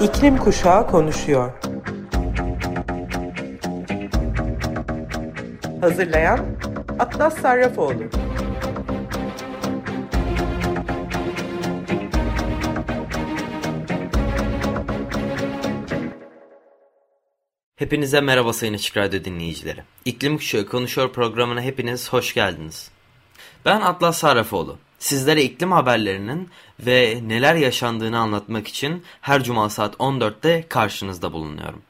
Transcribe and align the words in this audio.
İklim 0.00 0.36
Kuşağı 0.36 0.86
konuşuyor. 0.86 1.52
Hazırlayan 5.80 6.46
Atlas 6.98 7.38
Sarrafoğlu. 7.40 8.02
Hepinize 17.76 18.20
merhaba 18.20 18.52
Sayın 18.52 18.74
Açık 18.74 18.96
Radyo 18.96 19.24
dinleyicileri. 19.24 19.82
İklim 20.04 20.36
Kuşağı 20.36 20.66
Konuşuyor 20.66 21.12
programına 21.12 21.62
hepiniz 21.62 22.12
hoş 22.12 22.34
geldiniz. 22.34 22.90
Ben 23.64 23.80
Atlas 23.80 24.18
Sarrafoğlu. 24.18 24.78
Sizlere 25.00 25.42
iklim 25.42 25.72
haberlerinin 25.72 26.48
ve 26.80 27.20
neler 27.26 27.54
yaşandığını 27.54 28.18
anlatmak 28.18 28.68
için 28.68 29.04
her 29.20 29.42
cuma 29.42 29.70
saat 29.70 29.94
14'te 29.94 30.64
karşınızda 30.68 31.32
bulunuyorum. 31.32 31.82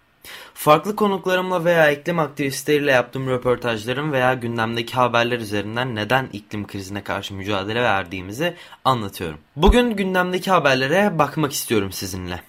Farklı 0.54 0.96
konuklarımla 0.96 1.64
veya 1.64 1.90
iklim 1.90 2.18
aktivistleriyle 2.18 2.90
yaptığım 2.90 3.28
röportajlarım 3.28 4.12
veya 4.12 4.34
gündemdeki 4.34 4.94
haberler 4.94 5.38
üzerinden 5.38 5.94
neden 5.94 6.28
iklim 6.32 6.66
krizine 6.66 7.04
karşı 7.04 7.34
mücadele 7.34 7.82
verdiğimizi 7.82 8.54
anlatıyorum. 8.84 9.38
Bugün 9.56 9.90
gündemdeki 9.96 10.50
haberlere 10.50 11.18
bakmak 11.18 11.52
istiyorum 11.52 11.92
sizinle. 11.92 12.42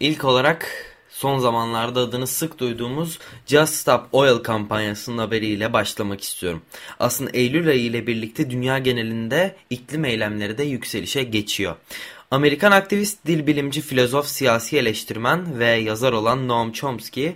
İlk 0.00 0.24
olarak 0.24 0.91
son 1.22 1.38
zamanlarda 1.38 2.00
adını 2.00 2.26
sık 2.26 2.58
duyduğumuz 2.58 3.18
Just 3.46 3.74
Stop 3.74 4.00
Oil 4.12 4.38
kampanyasının 4.38 5.18
haberiyle 5.18 5.72
başlamak 5.72 6.20
istiyorum. 6.20 6.62
Aslında 7.00 7.30
Eylül 7.30 7.68
ayı 7.68 7.80
ile 7.80 8.06
birlikte 8.06 8.50
dünya 8.50 8.78
genelinde 8.78 9.56
iklim 9.70 10.04
eylemleri 10.04 10.58
de 10.58 10.62
yükselişe 10.62 11.22
geçiyor. 11.22 11.74
Amerikan 12.30 12.72
aktivist, 12.72 13.26
dil 13.26 13.46
bilimci, 13.46 13.80
filozof, 13.80 14.26
siyasi 14.26 14.78
eleştirmen 14.78 15.58
ve 15.58 15.66
yazar 15.66 16.12
olan 16.12 16.48
Noam 16.48 16.72
Chomsky 16.72 17.32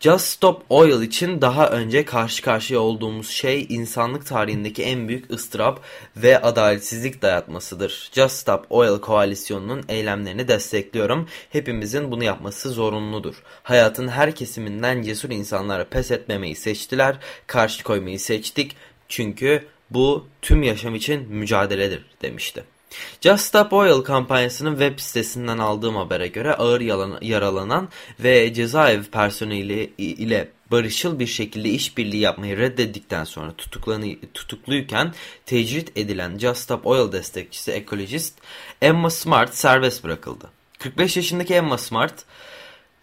Just 0.00 0.26
Stop 0.26 0.62
Oil 0.68 1.02
için 1.02 1.40
daha 1.40 1.70
önce 1.70 2.04
karşı 2.04 2.42
karşıya 2.42 2.80
olduğumuz 2.80 3.30
şey 3.30 3.66
insanlık 3.68 4.26
tarihindeki 4.26 4.82
en 4.82 5.08
büyük 5.08 5.30
ıstırap 5.30 5.80
ve 6.16 6.42
adaletsizlik 6.42 7.22
dayatmasıdır. 7.22 8.10
Just 8.12 8.34
Stop 8.34 8.66
Oil 8.70 9.00
koalisyonunun 9.00 9.84
eylemlerini 9.88 10.48
destekliyorum. 10.48 11.28
Hepimizin 11.50 12.10
bunu 12.10 12.24
yapması 12.24 12.70
zorunludur. 12.70 13.42
Hayatın 13.62 14.08
her 14.08 14.34
kesiminden 14.34 15.02
cesur 15.02 15.30
insanlara 15.30 15.84
pes 15.84 16.10
etmemeyi 16.10 16.56
seçtiler, 16.56 17.16
karşı 17.46 17.84
koymayı 17.84 18.20
seçtik. 18.20 18.76
Çünkü 19.08 19.66
bu 19.90 20.26
tüm 20.42 20.62
yaşam 20.62 20.94
için 20.94 21.28
mücadeledir 21.28 22.04
demişti. 22.22 22.64
Just 23.20 23.44
Stop 23.44 23.72
Oil 23.72 24.02
kampanyasının 24.02 24.70
web 24.70 24.98
sitesinden 24.98 25.58
aldığım 25.58 25.96
habere 25.96 26.28
göre 26.28 26.54
ağır 26.54 26.80
yaralanan 27.22 27.88
ve 28.20 28.54
cezaevi 28.54 29.04
personeli 29.04 29.92
ile 29.98 30.48
barışçıl 30.70 31.18
bir 31.18 31.26
şekilde 31.26 31.68
işbirliği 31.68 32.20
yapmayı 32.20 32.56
reddettikten 32.56 33.24
sonra 33.24 33.52
tutukluyken 34.34 35.14
tecrit 35.46 35.98
edilen 35.98 36.38
Just 36.38 36.60
Stop 36.60 36.86
Oil 36.86 37.12
destekçisi 37.12 37.72
ekolojist 37.72 38.38
Emma 38.82 39.10
Smart 39.10 39.54
serbest 39.54 40.04
bırakıldı. 40.04 40.50
45 40.78 41.16
yaşındaki 41.16 41.54
Emma 41.54 41.78
Smart 41.78 42.14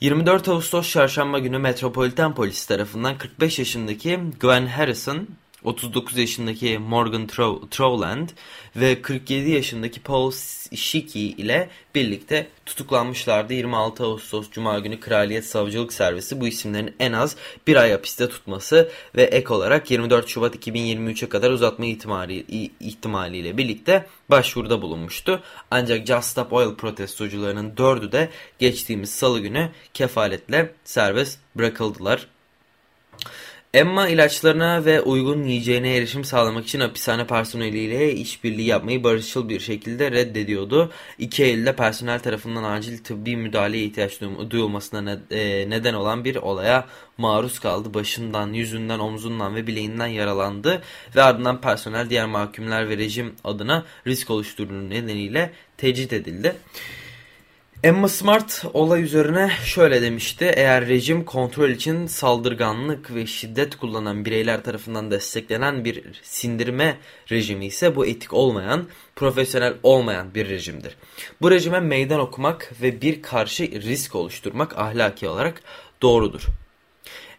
24 0.02 0.49
Ağustos 0.49 0.92
çarşamba 0.92 1.39
günü 1.39 1.58
Metropolitan 1.58 2.36
Polis 2.36 2.66
tarafından 2.66 3.17
45 3.17 3.59
yaşındaki 3.59 4.20
Gwen 4.42 4.67
Harrison 4.67 5.27
39 5.66 6.17
yaşındaki 6.17 6.77
Morgan 6.77 7.27
Trowland 7.27 8.30
ve 8.75 9.02
47 9.02 9.49
yaşındaki 9.49 9.99
Paul 9.99 10.31
Shiki 10.75 11.19
ile 11.19 11.70
birlikte 11.95 12.48
tutuklanmışlardı. 12.65 13.53
26 13.53 14.03
Ağustos 14.03 14.52
Cuma 14.52 14.80
günü 14.80 14.99
Kraliyet 14.99 15.45
Savcılık 15.45 15.93
Servisi 15.93 16.42
bu 16.42 16.48
isimlerin 16.48 16.95
en 16.99 17.14
az 17.14 17.36
bir 17.67 17.76
ay 17.76 17.92
hapiste 17.92 18.30
tutması 18.30 18.92
ve 19.15 19.23
ek 19.23 19.53
olarak 19.53 19.92
24 19.92 20.27
Şubat 20.27 20.55
2023'e 20.55 21.30
kadar 21.30 21.52
uzatma 21.52 21.86
ihtimali, 21.86 22.71
ihtimaliyle 22.80 23.58
birlikte 23.58 24.08
başvuruda 24.30 24.82
bulunmuştu. 24.82 25.43
Ancak 25.71 26.08
Just 26.08 26.30
Stop 26.30 26.53
Oil 26.53 26.76
protestocularının 26.76 27.77
dördü 27.77 28.11
de 28.11 28.30
geçtiğimiz 28.59 29.09
salı 29.09 29.39
günü 29.39 29.70
kefaletle 29.93 30.73
serbest 30.83 31.39
bırakıldılar. 31.55 32.27
Emma 33.75 34.09
ilaçlarına 34.09 34.86
ve 34.86 35.02
uygun 35.02 35.43
yiyeceğine 35.43 35.95
erişim 35.95 36.23
sağlamak 36.23 36.67
için 36.67 36.80
hapishane 36.80 37.27
personeliyle 37.27 38.13
işbirliği 38.13 38.67
yapmayı 38.67 39.03
barışçıl 39.03 39.49
bir 39.49 39.59
şekilde 39.59 40.11
reddediyordu. 40.11 40.91
2 41.19 41.43
Eylül'de 41.43 41.75
personel 41.75 42.19
tarafından 42.19 42.64
acil 42.64 43.03
tıbbi 43.03 43.37
müdahaleye 43.37 43.83
ihtiyaç 43.83 44.21
duyulmasına 44.49 45.19
e, 45.31 45.69
neden 45.69 45.93
olan 45.93 46.25
bir 46.25 46.35
olaya 46.35 46.87
maruz 47.17 47.59
kaldı. 47.59 47.93
Başından, 47.93 48.53
yüzünden, 48.53 48.99
omzundan 48.99 49.55
ve 49.55 49.67
bileğinden 49.67 50.08
yaralandı 50.08 50.81
ve 51.15 51.23
ardından 51.23 51.61
personel 51.61 52.09
diğer 52.09 52.25
mahkumlar 52.25 52.89
ve 52.89 52.97
rejim 52.97 53.35
adına 53.43 53.85
risk 54.08 54.30
oluşturduğu 54.30 54.89
nedeniyle 54.89 55.52
tecrit 55.77 56.14
edildi. 56.14 56.55
Emma 57.83 58.08
Smart 58.08 58.65
olay 58.73 59.03
üzerine 59.03 59.52
şöyle 59.63 60.02
demişti. 60.02 60.45
Eğer 60.55 60.87
rejim 60.87 61.25
kontrol 61.25 61.69
için 61.69 62.08
saldırganlık 62.08 63.15
ve 63.15 63.25
şiddet 63.25 63.75
kullanan 63.75 64.25
bireyler 64.25 64.63
tarafından 64.63 65.11
desteklenen 65.11 65.85
bir 65.85 66.03
sindirme 66.23 66.97
rejimi 67.31 67.65
ise 67.65 67.95
bu 67.95 68.05
etik 68.05 68.33
olmayan, 68.33 68.87
profesyonel 69.15 69.73
olmayan 69.83 70.33
bir 70.35 70.49
rejimdir. 70.49 70.95
Bu 71.41 71.52
rejime 71.52 71.80
meydan 71.80 72.19
okumak 72.19 72.71
ve 72.81 73.02
bir 73.02 73.21
karşı 73.21 73.64
risk 73.64 74.15
oluşturmak 74.15 74.77
ahlaki 74.77 75.27
olarak 75.27 75.61
doğrudur. 76.02 76.41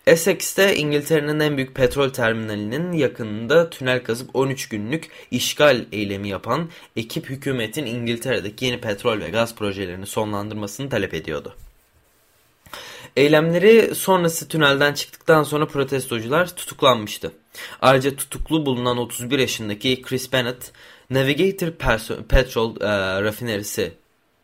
Essex'te 0.07 0.77
İngiltere'nin 0.77 1.41
en 1.41 1.57
büyük 1.57 1.75
petrol 1.75 2.09
terminalinin 2.09 2.93
yakınında 2.93 3.71
tünel 3.71 4.05
kazıp 4.05 4.37
13 4.37 4.69
günlük 4.69 5.11
işgal 5.31 5.85
eylemi 5.93 6.29
yapan 6.29 6.71
ekip 6.97 7.31
hükümetin 7.31 7.87
İngiltere'deki 7.87 8.65
yeni 8.65 8.81
petrol 8.81 9.21
ve 9.21 9.29
gaz 9.31 9.55
projelerini 9.55 10.07
sonlandırmasını 10.07 10.89
talep 10.89 11.15
ediyordu. 11.15 11.57
Eylemleri 13.17 13.95
sonrası 13.95 14.49
tünelden 14.49 14.95
çıktıktan 14.95 15.43
sonra 15.43 15.67
protestocular 15.67 16.57
tutuklanmıştı. 16.57 17.33
Ayrıca 17.81 18.17
tutuklu 18.17 18.67
bulunan 18.67 18.99
31 18.99 19.39
yaşındaki 19.39 20.03
Chris 20.03 20.33
Bennett, 20.33 20.73
Navigator 21.11 21.71
Petrol 22.29 22.81
e, 22.81 23.23
rafinerisi 23.23 23.93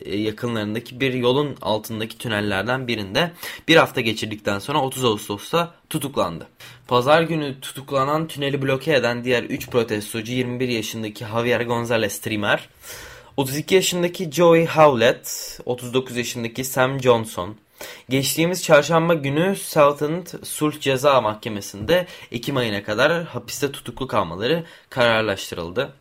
yakınlarındaki 0.06 1.00
bir 1.00 1.14
yolun 1.14 1.56
altındaki 1.62 2.18
tünellerden 2.18 2.88
birinde 2.88 3.32
bir 3.68 3.76
hafta 3.76 4.00
geçirdikten 4.00 4.58
sonra 4.58 4.82
30 4.82 5.04
Ağustos'ta 5.04 5.74
tutuklandı. 5.90 6.46
Pazar 6.88 7.22
günü 7.22 7.60
tutuklanan 7.60 8.28
tüneli 8.28 8.62
bloke 8.62 8.94
eden 8.94 9.24
diğer 9.24 9.42
3 9.42 9.70
protestocu 9.70 10.32
21 10.32 10.68
yaşındaki 10.68 11.24
Javier 11.24 11.60
González 11.60 12.22
Trimer, 12.22 12.68
32 13.36 13.74
yaşındaki 13.74 14.30
Joey 14.30 14.66
Howlett, 14.66 15.58
39 15.64 16.16
yaşındaki 16.16 16.64
Sam 16.64 17.00
Johnson, 17.00 17.56
Geçtiğimiz 18.08 18.62
çarşamba 18.62 19.14
günü 19.14 19.56
Southend 19.56 20.26
Sulh 20.42 20.80
Ceza 20.80 21.20
Mahkemesi'nde 21.20 22.06
Ekim 22.32 22.56
ayına 22.56 22.82
kadar 22.84 23.24
hapiste 23.24 23.72
tutuklu 23.72 24.06
kalmaları 24.06 24.64
kararlaştırıldı. 24.90 25.92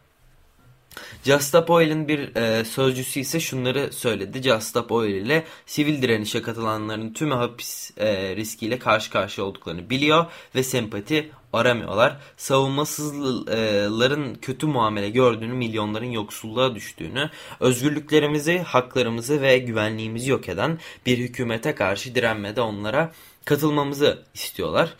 Just 1.24 1.44
Stop 1.44 1.69
Oil'in 1.69 2.07
bir 2.07 2.35
e, 2.35 2.66
sözcüsü 2.66 3.19
ise 3.19 3.40
şunları 3.40 3.94
söyledi. 3.94 4.41
Just 4.41 4.63
Stop 4.63 4.91
Oil 4.91 5.16
ile 5.16 5.44
sivil 5.66 6.02
direnişe 6.02 6.41
katılanların 6.41 7.13
tümü 7.13 7.34
hapis 7.34 7.91
e, 7.97 8.35
riskiyle 8.35 8.79
karşı 8.79 9.12
karşıya 9.12 9.47
olduklarını 9.47 9.90
biliyor 9.90 10.25
ve 10.56 10.63
sempati 10.63 11.31
aramıyorlar. 11.53 12.18
Savunmasızların 12.38 14.36
kötü 14.36 14.68
muamele 14.68 15.10
gördüğünü, 15.10 15.54
milyonların 15.54 16.12
yoksulluğa 16.12 16.75
düştüğünü, 16.75 17.30
özgürlüklerimizi, 17.60 18.60
haklarımızı 18.60 19.42
ve 19.42 19.57
güvenliğimizi 19.57 20.31
yok 20.31 20.50
eden 20.50 20.80
bir 21.06 21.18
hükümete 21.18 21.75
karşı 21.75 22.16
direnmede 22.16 22.62
onlara 22.62 23.12
katılmamızı 23.45 24.24
istiyorlar. 24.33 24.94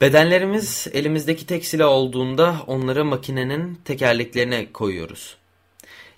Bedenlerimiz 0.00 0.86
elimizdeki 0.92 1.46
tek 1.46 1.66
silah 1.66 1.88
olduğunda 1.88 2.56
onları 2.66 3.04
makinenin 3.04 3.78
tekerleklerine 3.84 4.72
koyuyoruz. 4.72 5.36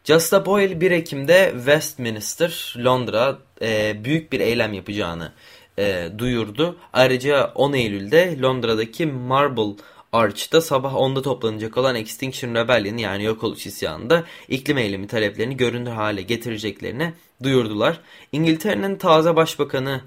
Just 0.05 0.33
Boyle 0.47 0.81
1 0.81 0.91
Ekim'de 0.91 1.53
Westminster, 1.55 2.75
Londra 2.79 3.39
e, 3.63 4.05
büyük 4.05 4.33
bir 4.33 4.41
eylem 4.41 4.73
yapacağını 4.73 5.33
e, 5.79 6.09
duyurdu. 6.19 6.77
Ayrıca 6.93 7.53
10 7.55 7.73
Eylül'de 7.73 8.41
Londra'daki 8.41 9.07
Marble 9.07 9.83
Arch'ta 10.13 10.61
sabah 10.61 10.93
10'da 10.93 11.23
toplanacak 11.23 11.77
olan 11.79 11.97
Extinction 11.97 12.55
Rebellion 12.55 12.97
yani 12.97 13.25
yok 13.25 13.45
oluş 13.45 13.67
isyanında 13.67 14.25
iklim 14.49 14.79
eylemi 14.79 15.07
taleplerini 15.07 15.57
görünür 15.57 15.91
hale 15.91 16.23
getireceklerini 16.23 17.13
duyurdular. 17.43 18.01
İngiltere'nin 18.33 18.97
taze 18.97 19.37
başbakanı 19.37 20.01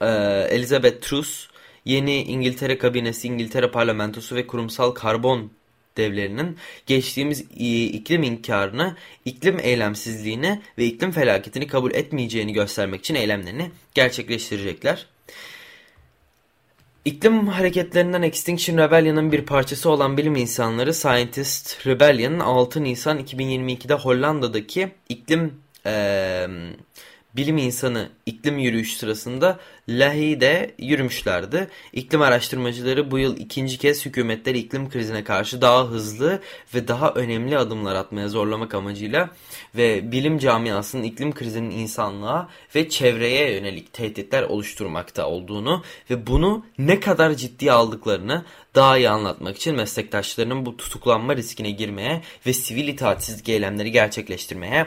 e, 0.00 0.06
Elizabeth 0.50 1.00
Truss 1.00 1.47
Yeni 1.88 2.22
İngiltere 2.22 2.78
kabinesi, 2.78 3.28
İngiltere 3.28 3.70
parlamentosu 3.70 4.36
ve 4.36 4.46
kurumsal 4.46 4.90
karbon 4.90 5.50
devlerinin 5.96 6.56
geçtiğimiz 6.86 7.40
iklim 7.50 8.22
inkarını, 8.22 8.96
iklim 9.24 9.58
eylemsizliğini 9.62 10.60
ve 10.78 10.84
iklim 10.84 11.12
felaketini 11.12 11.66
kabul 11.66 11.94
etmeyeceğini 11.94 12.52
göstermek 12.52 13.00
için 13.00 13.14
eylemlerini 13.14 13.70
gerçekleştirecekler. 13.94 15.06
İklim 17.04 17.46
hareketlerinden 17.46 18.22
Extinction 18.22 18.78
Rebellion'ın 18.78 19.32
bir 19.32 19.42
parçası 19.42 19.90
olan 19.90 20.16
bilim 20.16 20.36
insanları 20.36 20.94
Scientist 20.94 21.86
Rebellion 21.86 22.38
6 22.38 22.84
Nisan 22.84 23.18
2022'de 23.18 23.94
Hollanda'daki 23.94 24.88
iklim 25.08 25.54
e, 25.86 26.46
bilim 27.36 27.58
insanı 27.58 28.08
iklim 28.26 28.58
yürüyüş 28.58 28.96
sırasında 28.96 29.58
Lahey'de 29.88 30.74
yürümüşlerdi. 30.78 31.68
İklim 31.92 32.22
araştırmacıları 32.22 33.10
bu 33.10 33.18
yıl 33.18 33.36
ikinci 33.36 33.78
kez 33.78 34.06
hükümetleri 34.06 34.58
iklim 34.58 34.90
krizine 34.90 35.24
karşı 35.24 35.60
daha 35.60 35.84
hızlı 35.84 36.40
ve 36.74 36.88
daha 36.88 37.10
önemli 37.10 37.58
adımlar 37.58 37.94
atmaya 37.94 38.28
zorlamak 38.28 38.74
amacıyla 38.74 39.30
ve 39.76 40.12
bilim 40.12 40.38
camiasının 40.38 41.02
iklim 41.02 41.34
krizinin 41.34 41.70
insanlığa 41.70 42.48
ve 42.74 42.88
çevreye 42.88 43.52
yönelik 43.52 43.92
tehditler 43.92 44.42
oluşturmakta 44.42 45.26
olduğunu 45.26 45.84
ve 46.10 46.26
bunu 46.26 46.64
ne 46.78 47.00
kadar 47.00 47.34
ciddi 47.34 47.72
aldıklarını 47.72 48.44
daha 48.74 48.98
iyi 48.98 49.10
anlatmak 49.10 49.56
için 49.56 49.76
meslektaşlarının 49.76 50.66
bu 50.66 50.76
tutuklanma 50.76 51.36
riskine 51.36 51.70
girmeye 51.70 52.22
ve 52.46 52.52
sivil 52.52 52.88
itaatsizlik 52.88 53.48
eylemleri 53.48 53.92
gerçekleştirmeye 53.92 54.86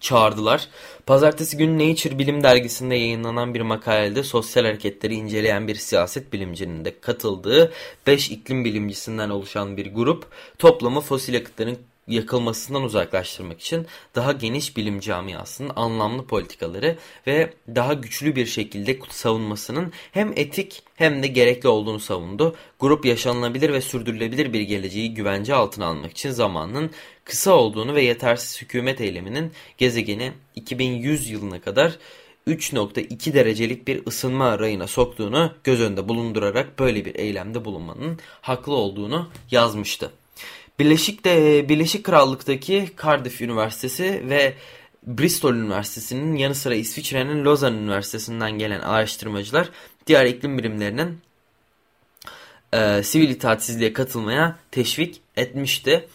çağırdılar. 0.00 0.68
Pazartesi 1.06 1.56
günü 1.56 1.90
Nature 1.90 2.18
Bilim 2.18 2.42
Dergisi'nde 2.42 2.94
yayınlanan 2.94 3.54
bir 3.54 3.60
makalede 3.60 4.22
sosyal 4.22 4.64
hareketleri 4.64 5.14
inceleyen 5.14 5.68
bir 5.68 5.74
siyaset 5.74 6.32
bilimcinin 6.32 6.84
de 6.84 7.00
katıldığı 7.00 7.72
5 8.06 8.30
iklim 8.30 8.64
bilimcisinden 8.64 9.30
oluşan 9.30 9.76
bir 9.76 9.94
grup 9.94 10.26
toplamı 10.58 11.00
fosil 11.00 11.34
yakıtların 11.34 11.78
yakılmasından 12.08 12.82
uzaklaştırmak 12.82 13.60
için 13.60 13.86
daha 14.14 14.32
geniş 14.32 14.76
bilim 14.76 15.00
camiasının 15.00 15.72
anlamlı 15.76 16.26
politikaları 16.26 16.96
ve 17.26 17.52
daha 17.74 17.94
güçlü 17.94 18.36
bir 18.36 18.46
şekilde 18.46 18.98
savunmasının 19.10 19.92
hem 20.12 20.32
etik 20.36 20.82
hem 20.94 21.22
de 21.22 21.26
gerekli 21.26 21.68
olduğunu 21.68 22.00
savundu. 22.00 22.56
Grup 22.80 23.04
yaşanılabilir 23.04 23.72
ve 23.72 23.80
sürdürülebilir 23.80 24.52
bir 24.52 24.60
geleceği 24.60 25.14
güvence 25.14 25.54
altına 25.54 25.86
almak 25.86 26.10
için 26.10 26.30
zamanının 26.30 26.90
kısa 27.24 27.52
olduğunu 27.52 27.94
ve 27.94 28.02
yetersiz 28.02 28.62
hükümet 28.62 29.00
eyleminin 29.00 29.52
gezegeni 29.78 30.32
2100 30.54 31.30
yılına 31.30 31.60
kadar 31.60 31.98
3.2 32.48 33.34
derecelik 33.34 33.88
bir 33.88 34.06
ısınma 34.06 34.58
rayına 34.58 34.86
soktuğunu 34.86 35.52
göz 35.64 35.80
önünde 35.80 36.08
bulundurarak 36.08 36.78
böyle 36.78 37.04
bir 37.04 37.14
eylemde 37.14 37.64
bulunmanın 37.64 38.18
haklı 38.40 38.74
olduğunu 38.74 39.28
yazmıştı. 39.50 40.10
Birleşik 40.78 41.24
de 41.24 41.68
Birleşik 41.68 42.04
Krallık'taki 42.04 42.90
Cardiff 43.02 43.42
Üniversitesi 43.42 44.22
ve 44.28 44.54
Bristol 45.06 45.54
Üniversitesi'nin 45.54 46.36
yanı 46.36 46.54
sıra 46.54 46.74
İsviçre'nin 46.74 47.44
Lozan 47.44 47.74
Üniversitesi'nden 47.74 48.58
gelen 48.58 48.80
araştırmacılar 48.80 49.70
diğer 50.06 50.24
iklim 50.24 50.58
birimlerinin 50.58 51.18
e, 52.72 53.02
sivil 53.02 53.30
itaatsizliğe 53.30 53.92
katılmaya 53.92 54.58
teşvik 54.70 55.20
etmişti 55.36 56.08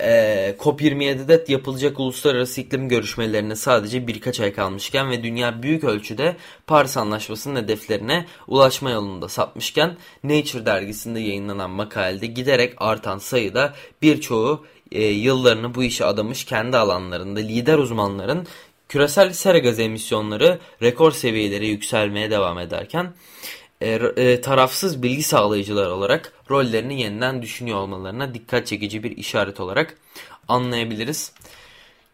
e, 0.00 0.54
COP27'de 0.58 1.44
yapılacak 1.52 2.00
uluslararası 2.00 2.60
iklim 2.60 2.88
görüşmelerine 2.88 3.56
sadece 3.56 4.06
birkaç 4.06 4.40
ay 4.40 4.52
kalmışken 4.52 5.10
ve 5.10 5.22
dünya 5.22 5.62
büyük 5.62 5.84
ölçüde 5.84 6.36
Paris 6.66 6.96
Anlaşması'nın 6.96 7.62
hedeflerine 7.62 8.26
ulaşma 8.46 8.90
yolunda 8.90 9.28
sapmışken 9.28 9.96
Nature 10.24 10.66
dergisinde 10.66 11.20
yayınlanan 11.20 11.70
makalede 11.70 12.26
giderek 12.26 12.74
artan 12.76 13.18
sayıda 13.18 13.74
birçoğu 14.02 14.66
e, 14.92 15.04
yıllarını 15.04 15.74
bu 15.74 15.82
işe 15.84 16.04
adamış 16.04 16.44
kendi 16.44 16.76
alanlarında 16.76 17.40
lider 17.40 17.78
uzmanların 17.78 18.46
küresel 18.88 19.32
sera 19.32 19.58
gazı 19.58 19.82
emisyonları 19.82 20.58
rekor 20.82 21.12
seviyelere 21.12 21.66
yükselmeye 21.66 22.30
devam 22.30 22.58
ederken 22.58 23.12
e, 23.80 23.90
e, 23.90 24.40
tarafsız 24.40 25.02
bilgi 25.02 25.22
sağlayıcılar 25.22 25.86
olarak 25.86 26.32
rollerini 26.50 27.00
yeniden 27.00 27.42
düşünüyor 27.42 27.78
olmalarına 27.78 28.34
dikkat 28.34 28.66
çekici 28.66 29.02
bir 29.02 29.16
işaret 29.16 29.60
olarak 29.60 29.94
anlayabiliriz. 30.48 31.32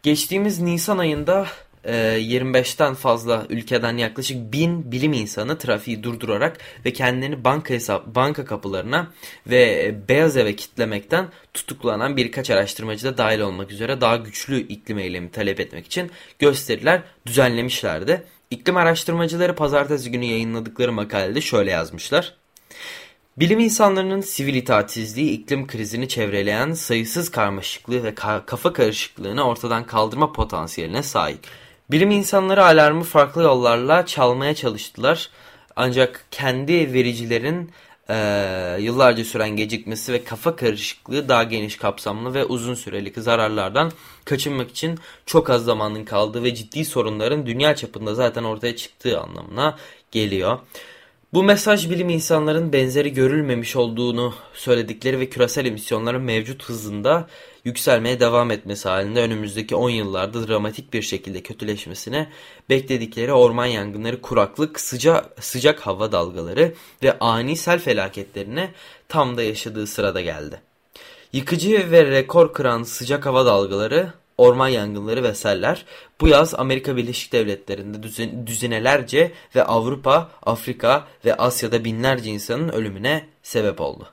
Geçtiğimiz 0.03 0.61
Nisan 0.61 0.99
ayında 0.99 1.47
25'ten 1.85 2.93
e, 2.93 2.95
fazla 2.95 3.47
ülkeden 3.49 3.97
yaklaşık 3.97 4.53
1000 4.53 4.93
bilim 4.93 5.13
insanı 5.13 5.59
trafiği 5.59 6.03
durdurarak 6.03 6.59
ve 6.85 6.93
kendini 6.93 7.45
banka 7.45 7.75
hesap 7.75 8.07
banka 8.07 8.45
kapılarına 8.45 9.11
ve 9.47 9.95
beyaz 10.09 10.37
eve 10.37 10.57
kitlemekten 10.57 11.29
tutuklanan 11.55 12.17
birkaç 12.17 12.51
araştırmacı 12.51 13.07
da 13.07 13.19
dahil 13.19 13.41
olmak 13.41 13.73
üzere 13.73 14.01
daha 14.01 14.17
güçlü 14.17 14.61
iklim 14.61 14.99
eylemi 14.99 15.31
talep 15.31 15.61
etmek 15.61 15.87
için 15.87 16.11
gösteriler 16.39 17.03
düzenlemişlerdi. 17.27 18.23
İklim 18.55 18.77
araştırmacıları 18.77 19.55
pazartesi 19.55 20.11
günü 20.11 20.25
yayınladıkları 20.25 20.93
makalede 20.93 21.41
şöyle 21.41 21.71
yazmışlar. 21.71 22.35
Bilim 23.37 23.59
insanlarının 23.59 24.21
sivil 24.21 24.55
itaatsizliği 24.55 25.31
iklim 25.31 25.67
krizini 25.67 26.09
çevreleyen 26.09 26.73
sayısız 26.73 27.31
karmaşıklığı 27.31 28.05
ve 28.05 28.15
ka 28.15 28.47
kafa 28.47 28.73
karışıklığını 28.73 29.45
ortadan 29.45 29.87
kaldırma 29.87 30.33
potansiyeline 30.33 31.03
sahip. 31.03 31.41
Bilim 31.91 32.11
insanları 32.11 32.65
alarmı 32.65 33.05
farklı 33.05 33.43
yollarla 33.43 34.07
çalmaya 34.07 34.55
çalıştılar. 34.55 35.31
Ancak 35.77 36.27
kendi 36.31 36.93
vericilerin 36.93 37.71
e, 38.11 38.17
yıllarca 38.81 39.25
süren 39.25 39.57
gecikmesi 39.57 40.13
ve 40.13 40.25
kafa 40.25 40.57
karışıklığı 40.57 41.29
daha 41.29 41.43
geniş 41.43 41.77
kapsamlı 41.77 42.35
ve 42.35 42.45
uzun 42.45 42.75
süreli 42.75 43.13
zararlardan 43.17 43.93
kaçınmak 44.25 44.71
için 44.71 44.99
çok 45.27 45.51
az 45.51 45.65
zamanın 45.65 46.05
kaldığı 46.05 46.43
ve 46.43 46.55
ciddi 46.55 46.85
sorunların 46.85 47.47
dünya 47.47 47.77
çapında 47.77 48.15
zaten 48.15 48.45
ortaya 48.45 48.77
çıktığı 48.77 49.21
anlamına 49.21 49.79
geliyor. 50.11 50.59
Bu 51.33 51.43
mesaj 51.43 51.91
bilim 51.91 52.09
insanların 52.09 52.73
benzeri 52.73 53.13
görülmemiş 53.13 53.77
olduğunu 53.77 54.35
söyledikleri 54.55 55.21
ve 55.21 55.29
küresel 55.29 55.67
emisyonların 55.67 56.23
mevcut 56.23 56.65
hızında 56.65 57.29
yükselmeye 57.65 58.21
devam 58.21 58.51
etmesi 58.51 58.89
halinde 58.89 59.21
önümüzdeki 59.21 59.77
10 59.77 59.91
yıllarda 59.91 60.49
dramatik 60.49 60.93
bir 60.93 61.03
şekilde 61.03 61.43
kötüleşmesine 61.43 62.29
bekledikleri 62.71 63.33
orman 63.33 63.67
yangınları, 63.67 64.21
kuraklık, 64.21 64.81
sıcak, 64.81 65.45
sıcak 65.45 65.81
hava 65.81 66.13
dalgaları 66.13 66.75
ve 67.03 67.19
ani 67.19 67.57
sel 67.57 67.79
felaketlerine 67.79 68.71
tam 69.09 69.37
da 69.37 69.43
yaşadığı 69.43 69.87
sırada 69.87 70.21
geldi. 70.21 70.61
Yıkıcı 71.33 71.91
ve 71.91 72.05
rekor 72.05 72.53
kıran 72.53 72.83
sıcak 72.83 73.27
hava 73.27 73.47
dalgaları 73.47 74.13
orman 74.39 74.69
yangınları 74.69 75.23
ve 75.23 75.35
seller 75.35 75.85
bu 76.21 76.29
yaz 76.29 76.55
Amerika 76.55 76.97
Birleşik 76.97 77.33
Devletleri'nde 77.33 78.03
düzinelerce 78.47 79.33
ve 79.55 79.65
Avrupa, 79.65 80.31
Afrika 80.43 81.05
ve 81.25 81.35
Asya'da 81.35 81.85
binlerce 81.85 82.31
insanın 82.31 82.69
ölümüne 82.69 83.27
sebep 83.43 83.81
oldu. 83.81 84.09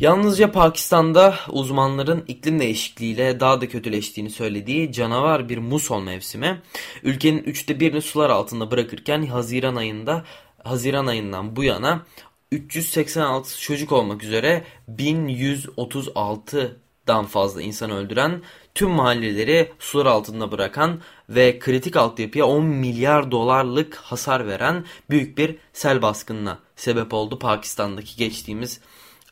Yalnızca 0.00 0.52
Pakistan'da 0.52 1.34
uzmanların 1.48 2.24
iklim 2.28 2.58
değişikliğiyle 2.58 3.40
daha 3.40 3.60
da 3.60 3.68
kötüleştiğini 3.68 4.30
söylediği 4.30 4.92
canavar 4.92 5.48
bir 5.48 5.58
muson 5.58 6.02
mevsimi 6.02 6.62
ülkenin 7.02 7.38
üçte 7.38 7.80
birini 7.80 8.02
sular 8.02 8.30
altında 8.30 8.70
bırakırken 8.70 9.26
Haziran 9.26 9.76
ayında 9.76 10.24
Haziran 10.64 11.06
ayından 11.06 11.56
bu 11.56 11.64
yana 11.64 12.06
386 12.52 13.60
çocuk 13.60 13.92
olmak 13.92 14.24
üzere 14.24 14.64
1136 14.88 16.80
dan 17.06 17.26
fazla 17.26 17.62
insan 17.62 17.90
öldüren, 17.90 18.42
tüm 18.74 18.90
mahalleleri 18.90 19.72
sular 19.78 20.06
altında 20.06 20.52
bırakan 20.52 21.00
ve 21.28 21.58
kritik 21.58 21.96
altyapıya 21.96 22.46
10 22.46 22.64
milyar 22.64 23.30
dolarlık 23.30 23.94
hasar 23.96 24.46
veren 24.46 24.84
büyük 25.10 25.38
bir 25.38 25.56
sel 25.72 26.02
baskınına 26.02 26.58
sebep 26.76 27.14
oldu. 27.14 27.38
Pakistan'daki 27.38 28.16
geçtiğimiz 28.16 28.80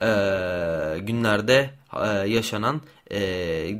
e, 0.02 0.98
günlerde 0.98 1.70
e, 2.02 2.06
yaşanan, 2.08 2.80
e, 3.10 3.20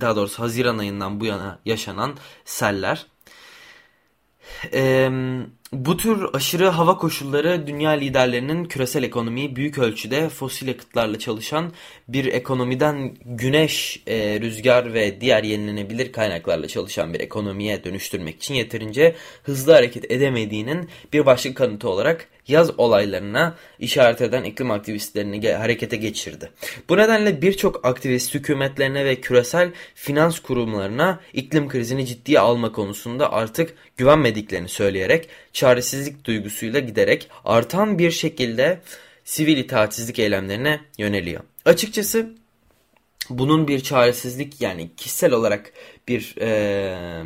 daha 0.01 0.17
doğrusu 0.17 0.43
Haziran 0.43 0.79
ayından 0.79 1.21
bu 1.21 1.25
yana 1.27 1.59
yaşanan 1.65 2.17
seller. 2.45 3.07
Eee 4.73 5.13
bu 5.73 5.97
tür 5.97 6.27
aşırı 6.33 6.69
hava 6.69 6.99
koşulları 6.99 7.67
dünya 7.67 7.91
liderlerinin 7.91 8.65
küresel 8.65 9.03
ekonomiyi 9.03 9.57
büyük 9.57 9.79
ölçüde 9.79 10.29
fosil 10.29 10.69
yakıtlarla 10.69 11.19
çalışan 11.19 11.73
bir 12.09 12.25
ekonomiden 12.25 13.17
güneş, 13.25 14.03
e, 14.07 14.41
rüzgar 14.41 14.95
ve 14.95 15.21
diğer 15.21 15.45
yenilenebilir 15.45 16.13
kaynaklarla 16.13 16.69
çalışan 16.69 17.15
bir 17.15 17.21
ekonomiye 17.21 17.85
dönüştürmek 17.85 18.37
için 18.37 18.55
yeterince 18.55 19.15
hızlı 19.43 19.73
hareket 19.73 20.11
edemediğinin 20.11 20.89
bir 21.13 21.27
başka 21.27 21.55
kanıtı 21.55 21.89
olarak 21.89 22.29
yaz 22.49 22.79
olaylarına 22.79 23.55
işaret 23.79 24.21
eden 24.21 24.45
iklim 24.45 24.71
aktivistlerini 24.71 25.53
harekete 25.53 25.97
geçirdi. 25.97 26.51
Bu 26.89 26.97
nedenle 26.97 27.43
birçok 27.43 27.87
aktivist 27.87 28.35
hükümetlerine 28.35 29.05
ve 29.05 29.21
küresel 29.21 29.71
finans 29.95 30.39
kurumlarına 30.39 31.21
iklim 31.33 31.69
krizini 31.69 32.07
ciddiye 32.07 32.41
alma 32.41 32.73
konusunda 32.73 33.33
artık 33.33 33.75
güvenmediklerini 33.97 34.69
söyleyerek 34.69 35.29
çaresizlik 35.53 36.25
duygusuyla 36.25 36.81
giderek 36.81 37.31
artan 37.45 37.99
bir 37.99 38.11
şekilde 38.11 38.81
sivil 39.25 39.57
itaatsizlik 39.57 40.19
eylemlerine 40.19 40.81
yöneliyor. 40.99 41.41
açıkçası 41.65 42.35
bunun 43.31 43.69
bir 43.69 43.81
çaresizlik 43.81 44.61
yani 44.61 44.91
kişisel 44.97 45.33
olarak 45.33 45.73
bir 46.09 46.35
e, 46.41 47.25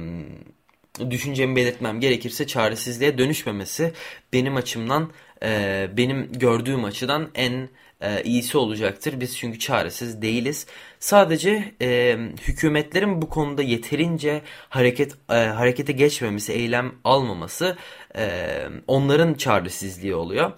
düşüncemi 1.10 1.56
belirtmem 1.56 2.00
gerekirse 2.00 2.46
çaresizliğe 2.46 3.18
dönüşmemesi 3.18 3.92
benim 4.32 4.56
açımdan 4.56 5.10
e, 5.42 5.88
benim 5.96 6.32
gördüğüm 6.32 6.84
açıdan 6.84 7.30
en 7.34 7.68
e, 8.00 8.22
iyisi 8.22 8.58
olacaktır. 8.58 9.20
Biz 9.20 9.38
çünkü 9.38 9.58
çaresiz 9.58 10.22
değiliz. 10.22 10.66
Sadece 11.00 11.74
e, 11.82 12.18
hükümetlerin 12.42 13.22
bu 13.22 13.28
konuda 13.28 13.62
yeterince 13.62 14.42
hareket 14.68 15.12
e, 15.30 15.34
harekete 15.34 15.92
geçmemesi, 15.92 16.52
eylem 16.52 16.92
almaması 17.04 17.76
e, 18.16 18.48
onların 18.86 19.34
çaresizliği 19.34 20.14
oluyor. 20.14 20.52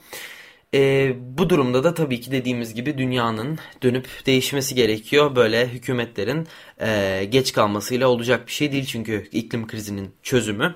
E, 0.74 1.12
bu 1.38 1.50
durumda 1.50 1.84
da 1.84 1.94
tabii 1.94 2.20
ki 2.20 2.30
dediğimiz 2.30 2.74
gibi 2.74 2.98
dünyanın 2.98 3.58
dönüp 3.82 4.06
değişmesi 4.26 4.74
gerekiyor. 4.74 5.36
Böyle 5.36 5.68
hükümetlerin 5.68 6.46
e, 6.80 7.24
geç 7.30 7.52
kalmasıyla 7.52 8.08
olacak 8.08 8.46
bir 8.46 8.52
şey 8.52 8.72
değil 8.72 8.84
çünkü 8.86 9.28
iklim 9.32 9.66
krizinin 9.66 10.14
çözümü. 10.22 10.74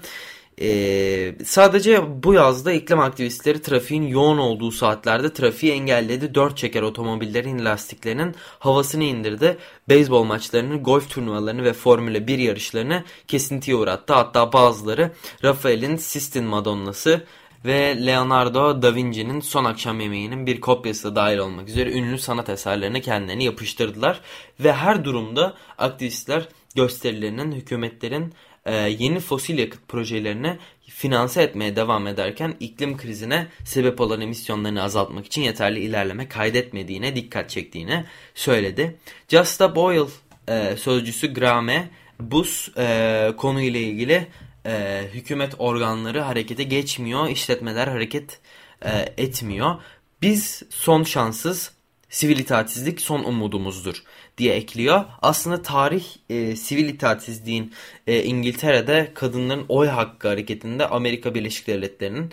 Ee, 0.61 1.35
sadece 1.45 2.23
bu 2.23 2.35
yazda 2.35 2.73
iklim 2.73 3.01
aktivistleri 3.01 3.63
trafiğin 3.63 4.03
yoğun 4.03 4.39
olduğu 4.39 4.71
saatlerde 4.71 5.33
trafiği 5.33 5.73
engelledi. 5.73 6.35
Dört 6.35 6.57
çeker 6.57 6.83
otomobillerin 6.83 7.65
lastiklerinin 7.65 8.35
havasını 8.59 9.05
indirdi. 9.05 9.59
Beyzbol 9.89 10.25
maçlarını, 10.25 10.83
golf 10.83 11.11
turnuvalarını 11.11 11.65
ve 11.65 11.73
Formula 11.73 12.27
1 12.27 12.39
yarışlarını 12.39 13.05
kesintiye 13.29 13.77
uğrattı. 13.77 14.15
Hatta 14.15 14.53
bazıları 14.53 15.13
Rafael'in 15.45 15.97
Sistine 15.97 16.47
Madonna'sı 16.47 17.25
ve 17.65 18.07
Leonardo 18.07 18.83
da 18.83 18.95
Vinci'nin 18.95 19.41
Son 19.41 19.65
Akşam 19.65 20.01
Yemeği'nin 20.01 20.47
bir 20.47 20.61
kopyası 20.61 21.11
da 21.11 21.17
dahil 21.17 21.39
olmak 21.39 21.69
üzere 21.69 21.93
ünlü 21.93 22.19
sanat 22.19 22.49
eserlerine 22.49 23.01
kendilerini 23.01 23.45
yapıştırdılar. 23.45 24.21
Ve 24.61 24.73
her 24.73 25.05
durumda 25.05 25.55
aktivistler 25.79 26.49
gösterilerinin, 26.75 27.53
hükümetlerin 27.53 28.35
e, 28.67 28.75
yeni 28.75 29.21
fosil 29.21 29.59
yakıt 29.59 29.89
projelerini 29.89 30.59
finanse 31.03 31.43
etmeye 31.43 31.77
devam 31.77 32.07
ederken 32.07 32.55
iklim 32.61 32.97
krizine 32.97 33.47
sebep 33.65 34.01
olan 34.01 34.21
emisyonlarını 34.21 34.83
azaltmak 34.83 35.27
için 35.27 35.43
yeterli 35.43 35.81
ilerleme 35.81 36.29
kaydetmediğine 36.29 37.17
dikkat 37.17 37.51
çektiğini 37.51 38.05
söyledi. 38.35 38.97
Just 39.29 39.51
Stop 39.51 39.79
Oil 39.79 40.07
e, 40.49 40.77
sözcüsü 40.77 41.35
Grame 41.35 41.91
Bus 42.21 42.69
e, 42.79 43.33
konuyla 43.37 43.81
ilgili 43.81 44.27
e, 44.67 45.03
hükümet 45.13 45.55
organları 45.59 46.21
harekete 46.21 46.63
geçmiyor, 46.63 47.29
işletmeler 47.29 47.89
hareket 47.89 48.41
e, 48.85 49.15
etmiyor. 49.17 49.75
Biz 50.23 50.63
son 50.71 51.03
şanssız, 51.03 51.73
sivil 52.09 52.39
itaatsizlik 52.39 53.01
son 53.01 53.25
umudumuzdur 53.25 54.03
diye 54.39 54.55
ekliyor. 54.55 55.05
Aslında 55.23 55.63
tarih 55.63 56.05
e, 56.31 56.57
sivil 56.57 56.89
itaatsizliğin 56.89 57.73
e, 58.07 58.23
İngiltere'de 58.23 59.11
kadınların 59.15 59.65
oy 59.69 59.89
hakkı 59.89 60.29
hareketinde 60.29 60.87
Amerika 60.87 61.35
Birleşik 61.35 61.67
Devletleri'nin 61.67 62.33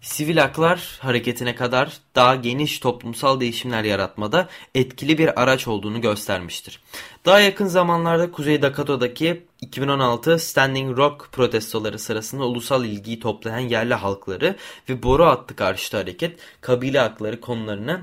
sivil 0.00 0.36
haklar 0.36 0.98
hareketine 1.00 1.54
kadar 1.54 1.98
daha 2.14 2.34
geniş 2.34 2.78
toplumsal 2.78 3.40
değişimler 3.40 3.84
yaratmada 3.84 4.48
etkili 4.74 5.18
bir 5.18 5.42
araç 5.42 5.68
olduğunu 5.68 6.00
göstermiştir. 6.00 6.80
Daha 7.24 7.40
yakın 7.40 7.66
zamanlarda 7.66 8.32
Kuzey 8.32 8.62
Dakota'daki 8.62 9.46
2016 9.60 10.38
Standing 10.38 10.98
Rock 10.98 11.28
protestoları 11.32 11.98
sırasında 11.98 12.44
ulusal 12.44 12.84
ilgiyi 12.84 13.20
toplayan 13.20 13.58
yerli 13.58 13.94
halkları 13.94 14.56
ve 14.88 15.02
boru 15.02 15.26
hattı 15.26 15.56
karşıtı 15.56 15.96
hareket 15.96 16.38
kabile 16.60 16.98
hakları 16.98 17.40
konularını 17.40 18.00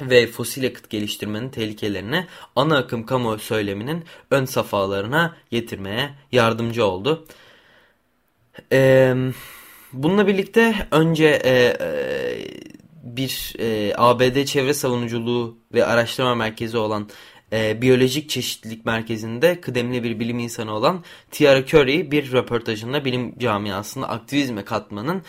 ve 0.00 0.26
fosil 0.26 0.62
yakıt 0.62 0.90
geliştirmenin 0.90 1.48
tehlikelerini 1.48 2.26
ana 2.56 2.78
akım 2.78 3.06
kamu 3.06 3.38
söyleminin 3.38 4.04
ön 4.30 4.44
safhalarına 4.44 5.36
getirmeye 5.50 6.10
yardımcı 6.32 6.86
oldu. 6.86 7.26
Eee 8.72 9.16
Bununla 9.94 10.26
birlikte 10.26 10.74
önce 10.90 11.40
e, 11.44 11.76
e, 11.80 11.88
bir 13.02 13.52
e, 13.58 13.92
ABD 13.96 14.44
Çevre 14.44 14.74
Savunuculuğu 14.74 15.58
ve 15.74 15.84
Araştırma 15.84 16.34
Merkezi 16.34 16.76
olan 16.76 17.08
e, 17.52 17.82
Biyolojik 17.82 18.30
Çeşitlilik 18.30 18.84
Merkezi'nde 18.84 19.60
kıdemli 19.60 20.02
bir 20.02 20.20
bilim 20.20 20.38
insanı 20.38 20.74
olan 20.74 21.04
Tiara 21.30 21.58
Curry 21.58 22.10
bir 22.10 22.32
röportajında 22.32 23.04
bilim 23.04 23.38
camiasında 23.38 24.08
aktivizme 24.08 24.64
katmanın 24.64 25.22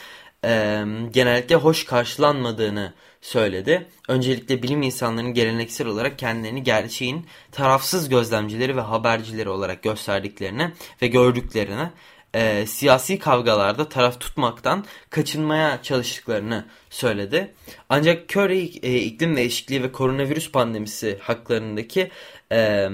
e, 0.46 0.84
genellikle 1.12 1.56
hoş 1.56 1.86
karşılanmadığını 1.86 2.94
söyledi. 3.22 3.88
Öncelikle 4.08 4.64
bilim 4.64 4.82
insanlarının 4.82 5.34
geleneksel 5.34 5.88
olarak 5.88 6.20
kendilerini 6.20 6.64
gerçeğin 6.64 7.26
tarafsız 7.52 8.10
gözlemcileri 8.10 8.78
ve 8.78 8.82
habercileri 8.82 9.50
olarak 9.50 9.84
gösterdiklerini 9.84 10.72
ve 11.02 11.08
gördüklerini 11.08 11.90
e, 12.36 12.66
siyasi 12.66 13.20
kavgalarda 13.20 13.90
taraf 13.90 14.20
tutmaktan 14.20 14.86
kaçınmaya 15.10 15.82
çalıştıklarını 15.84 16.66
söyledi. 16.90 17.54
Ancak 17.90 18.38
Curry 18.38 18.72
e, 18.84 18.96
iklim 18.96 19.36
değişikliği 19.36 19.84
ve 19.84 19.92
koronavirüs 19.92 20.52
pandemisi 20.52 21.18
haklarındaki 21.22 22.12
e, 22.52 22.90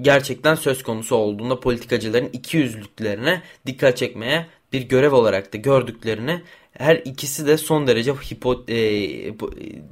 gerçekten 0.00 0.54
söz 0.54 0.82
konusu 0.82 1.16
olduğunda 1.16 1.60
politikacıların 1.60 2.30
iki 2.32 2.56
yüzlüklerine 2.56 3.42
dikkat 3.66 3.96
çekmeye 3.96 4.46
bir 4.72 4.82
görev 4.82 5.12
olarak 5.12 5.52
da 5.52 5.56
gördüklerini 5.58 6.42
her 6.78 6.96
ikisi 6.96 7.46
de 7.46 7.56
son 7.56 7.86
derece 7.86 8.12
hipo, 8.12 8.64
e, 8.68 8.78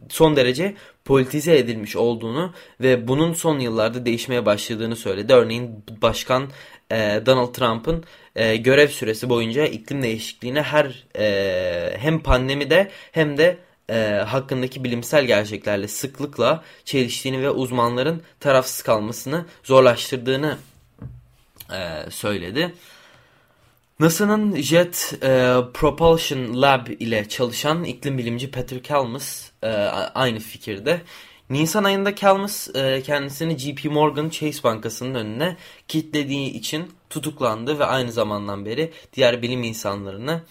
son 0.08 0.37
derece 0.37 0.75
politize 1.04 1.58
edilmiş 1.58 1.97
olduğunu 1.97 2.52
ve 2.80 3.08
bunun 3.08 3.32
son 3.32 3.58
yıllarda 3.58 4.06
değişmeye 4.06 4.47
başladığını 4.47 4.97
söyledi. 4.97 5.32
Örneğin 5.32 5.85
Başkan 6.02 6.49
e, 6.90 7.20
Donald 7.26 7.54
Trump'ın 7.54 8.04
e, 8.37 8.56
görev 8.56 8.88
süresi 8.88 9.28
boyunca 9.28 9.66
iklim 9.66 10.02
değişikliğine 10.02 10.62
her 10.62 11.06
e, 11.18 11.99
hem 11.99 12.20
pandemide 12.23 12.90
hem 13.12 13.38
de 13.38 13.58
e, 13.90 14.23
hakkındaki 14.26 14.85
bilimsel 14.85 15.25
gerçeklerle 15.25 15.88
sıklıkla 15.88 16.64
çeliştiğini 16.85 17.42
ve 17.42 17.50
uzmanların 17.50 18.23
tarafsız 18.40 18.82
kalmasını 18.82 19.44
zorlaştırdığını 19.64 20.58
e, 21.73 22.11
söyledi. 22.11 22.75
NASA'nın 24.00 24.57
Jet 24.57 25.14
e, 25.23 25.55
Propulsion 25.75 26.62
Lab 26.62 26.87
ile 26.87 27.28
çalışan 27.28 27.85
iklim 27.85 28.19
bilimci 28.19 28.50
Peter 28.50 28.83
Kalmus 28.83 29.50
e, 29.62 29.69
aynı 30.14 30.38
fikirde. 30.38 31.02
Nisan 31.50 31.85
ayında 31.85 32.14
Kalmus 32.14 32.76
e, 32.76 33.02
kendisini 33.02 33.59
JP 33.59 33.85
Morgan 33.85 34.28
Chase 34.28 34.62
Bankası'nın 34.62 35.14
önüne 35.14 35.57
kilitlediği 35.88 36.50
için 36.50 36.93
tutuklandı 37.11 37.78
ve 37.78 37.85
aynı 37.85 38.12
zamandan 38.12 38.64
beri 38.64 38.93
diğer 39.12 39.43
bilim 39.43 39.62
insanlarını 39.62 40.43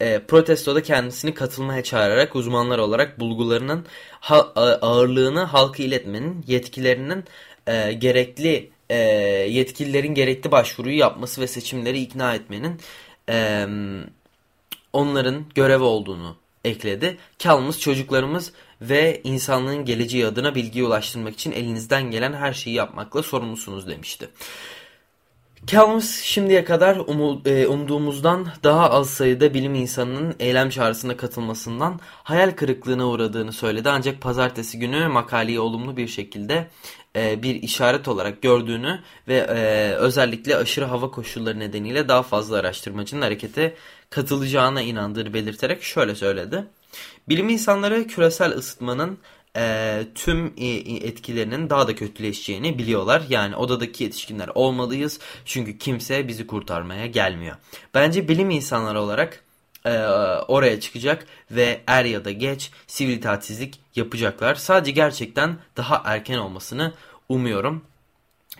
e, 0.00 0.18
protestoda 0.18 0.82
kendisini 0.82 1.34
katılmaya 1.34 1.82
çağırarak 1.82 2.36
uzmanlar 2.36 2.78
olarak 2.78 3.20
bulgularının 3.20 3.86
ha, 4.20 4.52
ağırlığını 4.82 5.44
halka 5.44 5.82
iletmenin 5.82 6.44
yetkilerinin 6.46 7.24
e, 7.66 7.92
gerekli 7.92 8.73
e, 8.94 8.96
yetkililerin 9.50 10.14
gerekli 10.14 10.50
başvuruyu 10.50 10.98
yapması 10.98 11.40
ve 11.40 11.46
seçimleri 11.46 12.00
ikna 12.00 12.34
etmenin 12.34 12.80
e, 13.28 13.66
onların 14.92 15.44
görevi 15.54 15.82
olduğunu 15.82 16.36
ekledi. 16.64 17.16
Kalmız 17.42 17.80
çocuklarımız 17.80 18.52
ve 18.80 19.20
insanlığın 19.24 19.84
geleceği 19.84 20.26
adına 20.26 20.54
bilgiyi 20.54 20.84
ulaştırmak 20.84 21.34
için 21.34 21.52
elinizden 21.52 22.10
gelen 22.10 22.32
her 22.32 22.52
şeyi 22.52 22.76
yapmakla 22.76 23.22
sorumlusunuz 23.22 23.88
demişti. 23.88 24.28
Kalmus 25.70 26.20
şimdiye 26.20 26.64
kadar 26.64 26.96
e, 27.46 27.66
umduğumuzdan 27.66 28.48
daha 28.64 28.90
az 28.90 29.10
sayıda 29.10 29.54
bilim 29.54 29.74
insanının 29.74 30.34
eylem 30.38 30.70
çağrısına 30.70 31.16
katılmasından 31.16 32.00
hayal 32.04 32.50
kırıklığına 32.50 33.08
uğradığını 33.08 33.52
söyledi. 33.52 33.90
Ancak 33.90 34.20
pazartesi 34.20 34.78
günü 34.78 35.08
makaleyi 35.08 35.60
olumlu 35.60 35.96
bir 35.96 36.08
şekilde 36.08 36.68
e, 37.16 37.42
bir 37.42 37.54
işaret 37.54 38.08
olarak 38.08 38.42
gördüğünü 38.42 39.00
ve 39.28 39.36
e, 39.36 39.90
özellikle 39.94 40.56
aşırı 40.56 40.84
hava 40.84 41.10
koşulları 41.10 41.58
nedeniyle 41.58 42.08
daha 42.08 42.22
fazla 42.22 42.56
araştırmacının 42.56 43.22
harekete 43.22 43.74
katılacağına 44.10 44.82
inandığını 44.82 45.34
belirterek 45.34 45.82
şöyle 45.82 46.14
söyledi. 46.14 46.64
Bilim 47.28 47.48
insanları 47.48 48.06
küresel 48.06 48.50
ısıtmanın 48.50 49.18
e, 49.56 50.02
tüm 50.14 50.52
etkilerinin 51.02 51.70
daha 51.70 51.88
da 51.88 51.94
kötüleşeceğini 51.94 52.78
biliyorlar. 52.78 53.22
Yani 53.28 53.56
odadaki 53.56 54.04
yetişkinler 54.04 54.50
olmalıyız 54.54 55.20
çünkü 55.44 55.78
kimse 55.78 56.28
bizi 56.28 56.46
kurtarmaya 56.46 57.06
gelmiyor. 57.06 57.56
Bence 57.94 58.28
bilim 58.28 58.50
insanları 58.50 59.00
olarak 59.00 59.44
e, 59.84 59.98
oraya 60.48 60.80
çıkacak 60.80 61.26
ve 61.50 61.80
er 61.86 62.04
ya 62.04 62.24
da 62.24 62.30
geç 62.30 62.70
sivil 62.86 63.12
itaatsizlik 63.12 63.80
yapacaklar. 63.96 64.54
Sadece 64.54 64.90
gerçekten 64.90 65.56
daha 65.76 66.02
erken 66.04 66.38
olmasını 66.38 66.92
umuyorum. 67.28 67.84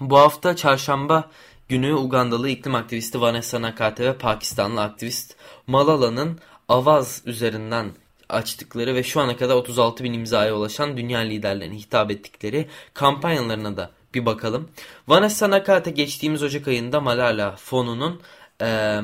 Bu 0.01 0.19
hafta 0.19 0.57
çarşamba 0.57 1.31
günü 1.69 1.95
Ugandalı 1.95 2.49
iklim 2.49 2.75
aktivisti 2.75 3.21
Vanessa 3.21 3.63
Nakate 3.63 4.05
ve 4.05 4.19
Pakistanlı 4.19 4.83
aktivist 4.83 5.37
Malala'nın 5.67 6.39
Avaz 6.69 7.23
üzerinden 7.27 7.93
açtıkları 8.35 8.95
ve 8.95 9.03
şu 9.03 9.21
ana 9.21 9.37
kadar 9.37 9.55
36 9.55 10.05
bin 10.05 10.13
imzaya 10.13 10.57
ulaşan 10.57 10.97
dünya 10.97 11.19
liderlerine 11.19 11.77
hitap 11.77 12.11
ettikleri 12.11 12.69
kampanyalarına 12.95 13.77
da 13.77 13.91
bir 14.15 14.27
bakalım. 14.27 14.69
Vanessa 15.09 15.51
Nakate 15.51 15.91
geçtiğimiz 15.91 16.43
Ocak 16.43 16.69
ayında 16.69 17.01
Malala 17.01 17.57
fonunun 17.57 18.21
e, 18.61 18.67
e, 18.67 19.01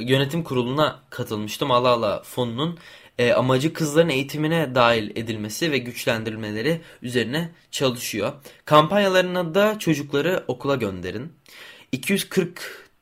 yönetim 0.00 0.44
kuruluna 0.44 1.00
katılmıştı. 1.10 1.66
Malala 1.66 2.22
fonunun 2.22 2.78
e, 3.18 3.32
amacı 3.32 3.72
kızların 3.72 4.08
eğitimine 4.08 4.74
dahil 4.74 5.10
edilmesi 5.16 5.72
ve 5.72 5.78
güçlendirilmeleri 5.78 6.80
üzerine 7.02 7.50
çalışıyor. 7.70 8.32
Kampanyalarına 8.64 9.54
da 9.54 9.78
çocukları 9.78 10.44
okula 10.48 10.74
gönderin. 10.74 11.32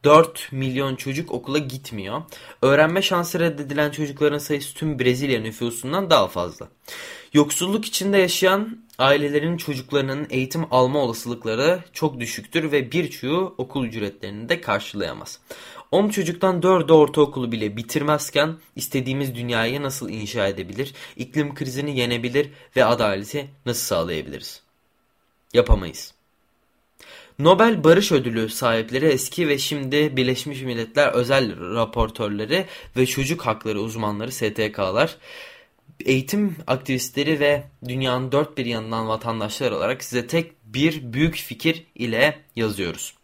244 0.03 0.53
milyon 0.53 0.97
çocuk 0.97 1.33
okula 1.33 1.59
gitmiyor. 1.59 2.23
Öğrenme 2.63 3.03
şansı 3.03 3.41
reddedilen 3.41 3.91
çocukların 3.91 4.39
sayısı 4.39 4.75
tüm 4.75 4.99
Brezilya 4.99 5.41
nüfusundan 5.41 6.11
daha 6.11 6.29
fazla. 6.29 6.69
Yoksulluk 7.33 7.85
içinde 7.85 8.19
yaşayan 8.19 8.79
ailelerin 8.99 9.57
çocuklarının 9.57 10.27
eğitim 10.31 10.67
alma 10.71 10.99
olasılıkları 10.99 11.85
çok 11.93 12.21
düşüktür 12.21 12.73
ve 12.73 12.93
birçoğu 12.93 13.55
okul 13.59 13.85
ücretlerini 13.85 14.49
de 14.49 14.61
karşılayamaz. 14.61 15.39
10 15.91 16.09
çocuktan 16.09 16.61
4'ü 16.61 16.93
ortaokulu 16.93 17.53
bile 17.53 17.77
bitirmezken 17.77 18.57
istediğimiz 18.77 19.35
dünyayı 19.35 19.83
nasıl 19.83 20.11
inşa 20.11 20.49
edebilir, 20.49 20.95
iklim 21.17 21.55
krizini 21.55 21.99
yenebilir 21.99 22.51
ve 22.77 22.85
adaleti 22.85 23.51
nasıl 23.67 23.83
sağlayabiliriz? 23.83 24.63
Yapamayız. 25.55 26.15
Nobel 27.43 27.85
Barış 27.85 28.13
Ödülü 28.13 28.49
sahipleri 28.49 29.07
eski 29.07 29.49
ve 29.49 29.59
şimdi 29.59 30.17
Birleşmiş 30.17 30.63
Milletler 30.63 31.13
özel 31.13 31.75
raportörleri 31.75 32.67
ve 32.97 33.07
çocuk 33.07 33.47
hakları 33.47 33.81
uzmanları 33.81 34.33
STK'lar 34.33 35.17
eğitim 36.01 36.57
aktivistleri 36.67 37.41
ve 37.41 37.65
dünyanın 37.89 38.33
dört 38.33 38.59
bir 38.59 38.67
yanından 38.67 39.09
vatandaşlar 39.09 39.71
olarak 39.71 40.05
size 40.05 40.27
tek 40.27 40.53
bir 40.65 41.13
büyük 41.13 41.35
fikir 41.35 41.87
ile 41.95 42.39
yazıyoruz. 42.57 43.15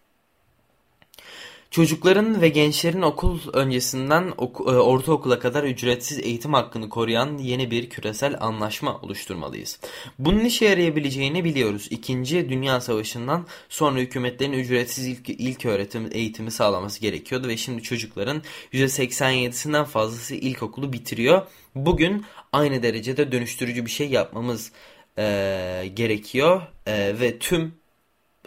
Çocukların 1.70 2.40
ve 2.40 2.48
gençlerin 2.48 3.02
okul 3.02 3.38
öncesinden 3.52 4.32
e, 4.38 4.42
ortaokula 4.62 5.38
kadar 5.38 5.64
ücretsiz 5.64 6.18
eğitim 6.18 6.54
hakkını 6.54 6.88
koruyan 6.88 7.38
yeni 7.38 7.70
bir 7.70 7.90
küresel 7.90 8.36
anlaşma 8.40 9.00
oluşturmalıyız. 9.02 9.80
Bunun 10.18 10.44
işe 10.44 10.64
yarayabileceğini 10.64 11.44
biliyoruz. 11.44 11.86
İkinci 11.90 12.48
Dünya 12.48 12.80
Savaşı'ndan 12.80 13.46
sonra 13.68 13.98
hükümetlerin 13.98 14.52
ücretsiz 14.52 15.06
ilk, 15.06 15.28
ilk 15.28 15.66
öğretim 15.66 16.08
eğitimi 16.12 16.50
sağlaması 16.50 17.00
gerekiyordu 17.00 17.48
ve 17.48 17.56
şimdi 17.56 17.82
çocukların 17.82 18.42
%87'sinden 18.72 19.84
fazlası 19.84 20.34
ilkokulu 20.34 20.92
bitiriyor. 20.92 21.42
Bugün 21.74 22.24
aynı 22.52 22.82
derecede 22.82 23.32
dönüştürücü 23.32 23.86
bir 23.86 23.90
şey 23.90 24.08
yapmamız 24.08 24.72
e, 25.18 25.90
gerekiyor 25.94 26.62
e, 26.86 27.20
ve 27.20 27.38
tüm 27.38 27.77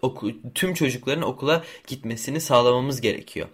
oku, 0.01 0.31
tüm 0.55 0.73
çocukların 0.73 1.23
okula 1.23 1.63
gitmesini 1.87 2.41
sağlamamız 2.41 3.01
gerekiyor. 3.01 3.47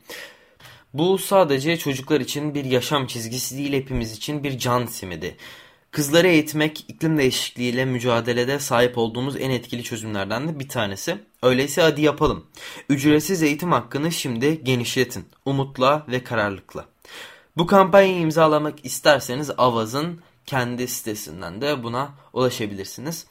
Bu 0.94 1.18
sadece 1.18 1.78
çocuklar 1.78 2.22
için 2.22 2.56
bir 2.56 2.66
yaşam 2.66 3.08
çizgisi 3.08 3.58
değil 3.58 3.74
hepimiz 3.74 4.12
için 4.12 4.44
bir 4.44 4.58
can 4.58 4.86
simidi. 4.86 5.38
Kızları 5.92 6.28
eğitmek 6.28 6.86
iklim 6.88 7.18
değişikliğiyle 7.18 7.86
mücadelede 7.86 8.60
sahip 8.60 8.98
olduğumuz 8.98 9.36
en 9.36 9.50
etkili 9.50 9.84
çözümlerden 9.84 10.48
de 10.48 10.60
bir 10.60 10.70
tanesi. 10.70 11.18
Öyleyse 11.44 11.82
hadi 11.82 12.02
yapalım. 12.02 12.46
Ücretsiz 12.90 13.44
eğitim 13.44 13.72
hakkını 13.72 14.12
şimdi 14.12 14.64
genişletin. 14.64 15.26
Umutla 15.46 16.06
ve 16.08 16.24
kararlılıkla. 16.24 16.86
Bu 17.58 17.68
kampanyayı 17.68 18.20
imzalamak 18.20 18.86
isterseniz 18.86 19.52
Avaz'ın 19.58 20.22
kendi 20.46 20.88
sitesinden 20.88 21.62
de 21.62 21.84
buna 21.84 22.10
ulaşabilirsiniz. 22.34 23.26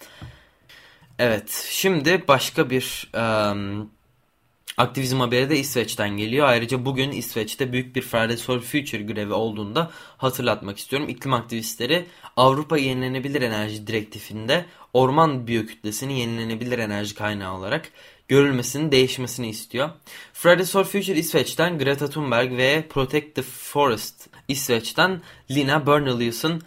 Evet, 1.18 1.66
şimdi 1.70 2.24
başka 2.28 2.70
bir 2.70 3.10
um, 3.14 3.90
aktivizm 4.76 5.20
haberi 5.20 5.50
de 5.50 5.58
İsveç'ten 5.58 6.16
geliyor. 6.16 6.46
Ayrıca 6.46 6.84
bugün 6.84 7.10
İsveç'te 7.10 7.72
büyük 7.72 7.96
bir 7.96 8.02
Fridays 8.02 8.42
for 8.42 8.60
Future 8.60 9.02
grevi 9.02 9.32
olduğunda 9.32 9.90
hatırlatmak 10.16 10.78
istiyorum. 10.78 11.08
İklim 11.08 11.32
aktivistleri 11.32 12.06
Avrupa 12.36 12.78
Yenilenebilir 12.78 13.42
Enerji 13.42 13.86
Direktifinde 13.86 14.64
orman 14.92 15.46
biyokütlesini 15.46 16.20
yenilenebilir 16.20 16.78
enerji 16.78 17.14
kaynağı 17.14 17.58
olarak 17.58 17.88
görülmesinin 18.28 18.92
değişmesini 18.92 19.48
istiyor. 19.48 19.90
Fridays 20.32 20.72
for 20.72 20.84
Future 20.84 21.18
İsveç'ten 21.18 21.78
Greta 21.78 22.10
Thunberg 22.10 22.56
ve 22.56 22.86
Protect 22.88 23.34
the 23.34 23.42
Forest 23.42 24.28
İsveç'ten 24.48 25.22
Lina 25.50 25.86
Bernelius'un 25.86 26.62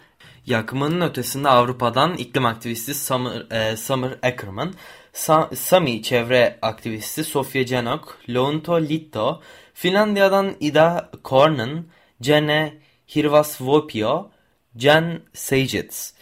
Yakmanın 0.50 1.00
ötesinde 1.00 1.48
Avrupa'dan 1.48 2.14
iklim 2.14 2.46
aktivisti 2.46 2.94
Summer, 2.94 3.46
e, 3.50 3.76
Summer 3.76 4.18
Ackerman, 4.22 4.74
Sa 5.12 5.50
Sami 5.54 6.02
çevre 6.02 6.58
aktivisti 6.62 7.24
Sofia 7.24 7.66
Janok, 7.66 8.18
Lounto 8.28 8.80
Litto, 8.80 9.42
Finlandiya'dan 9.74 10.54
Ida 10.60 11.10
Kornen, 11.22 11.84
Jene 12.20 12.74
Hirvasvuopio, 13.14 14.30
Jen 14.76 15.22
Seijits, 15.34 16.12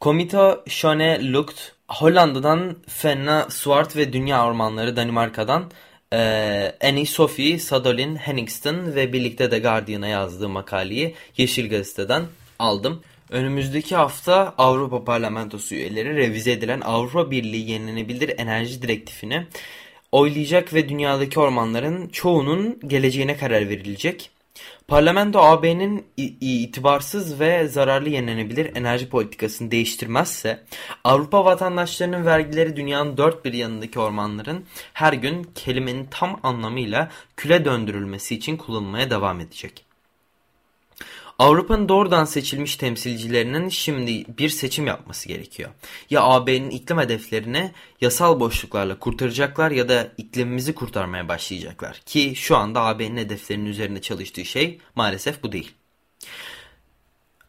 Komito 0.00 0.64
Shone 0.66 1.32
Lukt, 1.32 1.72
Hollanda'dan 1.88 2.76
Fenna 2.88 3.46
Swart 3.50 3.96
ve 3.96 4.12
Dünya 4.12 4.46
Ormanları 4.46 4.96
Danimarka'dan 4.96 5.70
e, 6.12 6.18
Annie 6.82 7.06
Sophie 7.06 7.58
Sadolin 7.58 8.16
Henningston 8.16 8.94
ve 8.94 9.12
birlikte 9.12 9.50
de 9.50 9.58
Guardian'a 9.58 10.08
yazdığı 10.08 10.48
makaleyi 10.48 11.14
Yeşil 11.36 11.70
Gazete'den 11.70 12.22
aldım. 12.58 13.02
Önümüzdeki 13.30 13.96
hafta 13.96 14.54
Avrupa 14.58 15.04
Parlamentosu 15.04 15.74
üyeleri 15.74 16.16
revize 16.16 16.52
edilen 16.52 16.80
Avrupa 16.80 17.30
Birliği 17.30 17.70
Yenilenebilir 17.70 18.34
Enerji 18.38 18.82
Direktifini 18.82 19.46
oylayacak 20.12 20.74
ve 20.74 20.88
dünyadaki 20.88 21.40
ormanların 21.40 22.08
çoğunun 22.08 22.80
geleceğine 22.86 23.36
karar 23.36 23.68
verilecek. 23.68 24.30
Parlamento 24.88 25.40
AB'nin 25.40 26.06
itibarsız 26.40 27.40
ve 27.40 27.68
zararlı 27.68 28.08
yenilenebilir 28.08 28.76
enerji 28.76 29.08
politikasını 29.08 29.70
değiştirmezse 29.70 30.64
Avrupa 31.04 31.44
vatandaşlarının 31.44 32.26
vergileri 32.26 32.76
dünyanın 32.76 33.16
dört 33.16 33.44
bir 33.44 33.52
yanındaki 33.52 34.00
ormanların 34.00 34.64
her 34.92 35.12
gün 35.12 35.46
kelimenin 35.54 36.06
tam 36.10 36.40
anlamıyla 36.42 37.10
küle 37.36 37.64
döndürülmesi 37.64 38.34
için 38.34 38.56
kullanılmaya 38.56 39.10
devam 39.10 39.40
edecek. 39.40 39.87
Avrupa'nın 41.38 41.88
doğrudan 41.88 42.24
seçilmiş 42.24 42.76
temsilcilerinin 42.76 43.68
şimdi 43.68 44.24
bir 44.38 44.48
seçim 44.48 44.86
yapması 44.86 45.28
gerekiyor. 45.28 45.70
Ya 46.10 46.22
AB'nin 46.22 46.70
iklim 46.70 46.98
hedeflerini 46.98 47.72
yasal 48.00 48.40
boşluklarla 48.40 48.98
kurtaracaklar 48.98 49.70
ya 49.70 49.88
da 49.88 50.12
iklimimizi 50.16 50.74
kurtarmaya 50.74 51.28
başlayacaklar. 51.28 52.00
Ki 52.06 52.32
şu 52.36 52.56
anda 52.56 52.82
AB'nin 52.82 53.16
hedeflerinin 53.16 53.66
üzerinde 53.66 54.00
çalıştığı 54.00 54.44
şey 54.44 54.78
maalesef 54.94 55.42
bu 55.42 55.52
değil. 55.52 55.74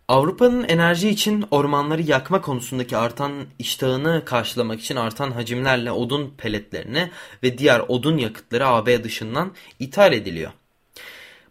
Avrupa'nın 0.07 0.63
enerji 0.63 1.09
için 1.09 1.45
ormanları 1.51 2.01
yakma 2.01 2.41
konusundaki 2.41 2.97
artan 2.97 3.45
iştahını 3.59 4.25
karşılamak 4.25 4.79
için 4.81 4.95
artan 4.95 5.31
hacimlerle 5.31 5.91
odun 5.91 6.33
peletlerini 6.37 7.09
ve 7.43 7.57
diğer 7.57 7.79
odun 7.79 8.17
yakıtları 8.17 8.67
AB 8.67 9.03
dışından 9.03 9.53
ithal 9.79 10.13
ediliyor. 10.13 10.51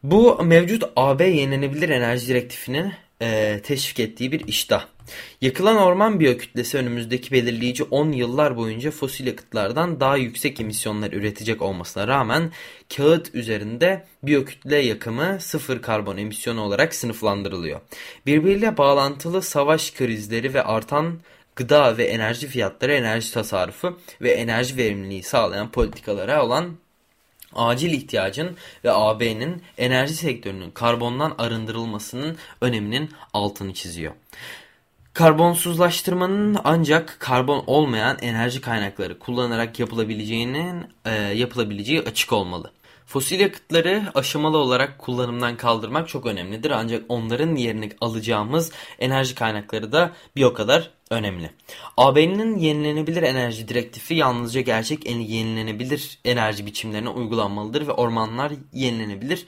Bu 0.02 0.44
mevcut 0.44 0.84
AB 0.96 1.24
yenilenebilir 1.24 1.88
enerji 1.88 2.28
direktifinin 2.28 2.92
e, 3.22 3.61
teşvik 3.62 4.00
ettiği 4.00 4.32
bir 4.32 4.48
iştah. 4.48 4.87
Yakılan 5.40 5.76
orman 5.76 6.20
biyokütlesi 6.20 6.78
önümüzdeki 6.78 7.32
belirleyici 7.32 7.84
10 7.84 8.12
yıllar 8.12 8.56
boyunca 8.56 8.90
fosil 8.90 9.26
yakıtlardan 9.26 10.00
daha 10.00 10.16
yüksek 10.16 10.61
emisyonlar 10.61 11.12
üretecek 11.12 11.62
olmasına 11.62 12.08
rağmen 12.08 12.50
kağıt 12.96 13.34
üzerinde 13.34 14.04
biyokütle 14.22 14.76
yakımı 14.76 15.37
sıfır 15.40 15.82
karbon 15.82 16.16
emisyonu 16.16 16.61
olarak 16.61 16.94
sınıflandırılıyor. 16.94 17.80
Birbiriyle 18.26 18.76
bağlantılı 18.76 19.42
savaş 19.42 19.90
krizleri 19.90 20.54
ve 20.54 20.62
artan 20.62 21.20
gıda 21.56 21.98
ve 21.98 22.04
enerji 22.04 22.46
fiyatları 22.46 22.92
enerji 22.92 23.32
tasarrufu 23.32 23.98
ve 24.20 24.30
enerji 24.30 24.76
verimliliği 24.76 25.22
sağlayan 25.22 25.70
politikalara 25.70 26.44
olan 26.44 26.76
acil 27.54 27.92
ihtiyacın 27.92 28.56
ve 28.84 28.92
AB'nin 28.92 29.62
enerji 29.78 30.14
sektörünün 30.14 30.70
karbondan 30.70 31.34
arındırılmasının 31.38 32.37
öneminin 32.61 33.11
altını 33.34 33.74
çiziyor. 33.74 34.12
Karbonsuzlaştırmanın 35.12 36.56
ancak 36.64 37.16
karbon 37.20 37.64
olmayan 37.66 38.18
enerji 38.20 38.61
kaynakları 38.61 39.18
kullanarak 39.18 39.78
yapılabileceğinin 39.78 40.87
e, 41.04 41.14
yapılabileceği 41.14 42.00
açık 42.02 42.32
olmalı. 42.32 42.72
Fosil 43.09 43.40
yakıtları 43.40 44.03
aşamalı 44.14 44.59
olarak 44.59 44.99
kullanımdan 44.99 45.57
kaldırmak 45.57 46.09
çok 46.09 46.27
önemlidir 46.27 46.71
ancak 46.71 47.05
onların 47.09 47.55
yerini 47.55 47.90
alacağımız 48.01 48.73
enerji 48.99 49.35
kaynakları 49.35 49.92
da 49.92 50.12
bir 50.37 50.42
o 50.44 50.55
kadar 50.55 50.90
önemli. 51.11 51.51
AB'nin 51.97 52.59
yenilenebilir 52.59 53.23
enerji 53.23 53.68
direktifi 53.68 54.14
yalnızca 54.14 54.61
gerçek 54.61 55.07
yenilenebilir 55.07 56.18
enerji 56.25 56.66
biçimlerine 56.66 57.09
uygulanmalıdır 57.09 57.87
ve 57.87 57.92
ormanlar 57.92 58.53
yenilenebilir 58.73 59.47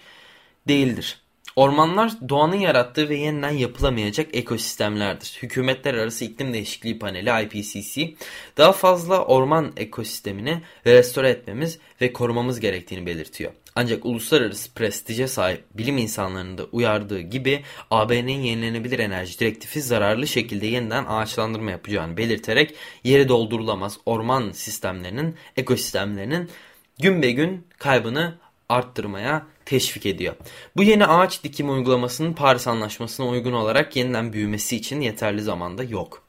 değildir. 0.68 1.19
Ormanlar 1.56 2.12
doğanın 2.28 2.56
yarattığı 2.56 3.08
ve 3.08 3.16
yeniden 3.16 3.50
yapılamayacak 3.50 4.34
ekosistemlerdir. 4.34 5.38
Hükümetler 5.42 5.94
Arası 5.94 6.24
İklim 6.24 6.52
Değişikliği 6.52 6.98
Paneli 6.98 7.44
IPCC 7.44 8.14
daha 8.56 8.72
fazla 8.72 9.24
orman 9.24 9.72
ekosistemini 9.76 10.62
restore 10.86 11.30
etmemiz 11.30 11.78
ve 12.00 12.12
korumamız 12.12 12.60
gerektiğini 12.60 13.06
belirtiyor. 13.06 13.52
Ancak 13.74 14.06
uluslararası 14.06 14.74
prestije 14.74 15.28
sahip 15.28 15.64
bilim 15.74 15.98
insanlarının 15.98 16.58
da 16.58 16.64
uyardığı 16.64 17.20
gibi 17.20 17.62
AB'nin 17.90 18.40
yenilenebilir 18.40 18.98
enerji 18.98 19.38
direktifi 19.40 19.82
zararlı 19.82 20.26
şekilde 20.26 20.66
yeniden 20.66 21.04
ağaçlandırma 21.04 21.70
yapacağını 21.70 22.16
belirterek 22.16 22.74
yeri 23.04 23.28
doldurulamaz 23.28 23.98
orman 24.06 24.52
sistemlerinin, 24.52 25.36
ekosistemlerinin 25.56 26.50
gün 26.98 27.22
be 27.22 27.30
gün 27.30 27.66
kaybını 27.78 28.38
arttırmaya 28.68 29.46
teşvik 29.70 30.06
ediyor. 30.06 30.34
Bu 30.76 30.82
yeni 30.82 31.06
ağaç 31.06 31.44
dikimi 31.44 31.70
uygulamasının 31.70 32.32
Paris 32.32 32.66
Anlaşması'na 32.66 33.28
uygun 33.28 33.52
olarak 33.52 33.96
yeniden 33.96 34.32
büyümesi 34.32 34.76
için 34.76 35.00
yeterli 35.00 35.42
zamanda 35.42 35.82
yok. 35.82 36.22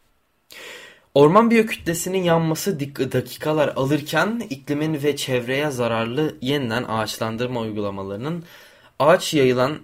Orman 1.13 1.51
biyokütlesinin 1.51 2.23
yanması 2.23 2.79
dakikalar 3.11 3.67
alırken 3.67 4.47
iklimin 4.49 5.03
ve 5.03 5.15
çevreye 5.15 5.71
zararlı 5.71 6.37
yeniden 6.41 6.83
ağaçlandırma 6.83 7.59
uygulamalarının 7.59 8.43
ağaç 8.99 9.33
yayılan 9.33 9.79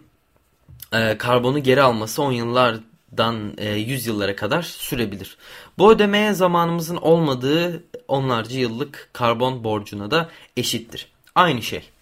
e, 0.93 1.17
karbonu 1.17 1.63
geri 1.63 1.81
alması 1.81 2.21
10 2.21 2.31
yıllardan 2.31 3.53
e, 3.57 3.69
100 3.69 4.07
yıllara 4.07 4.35
kadar 4.35 4.61
sürebilir. 4.61 5.37
Bu 5.77 5.91
ödemeye 5.91 6.33
zamanımızın 6.33 6.97
olmadığı 6.97 7.83
onlarca 8.07 8.59
yıllık 8.59 9.09
karbon 9.13 9.63
borcuna 9.63 10.11
da 10.11 10.29
eşittir. 10.57 11.07
Aynı 11.35 11.61
şey 11.61 11.96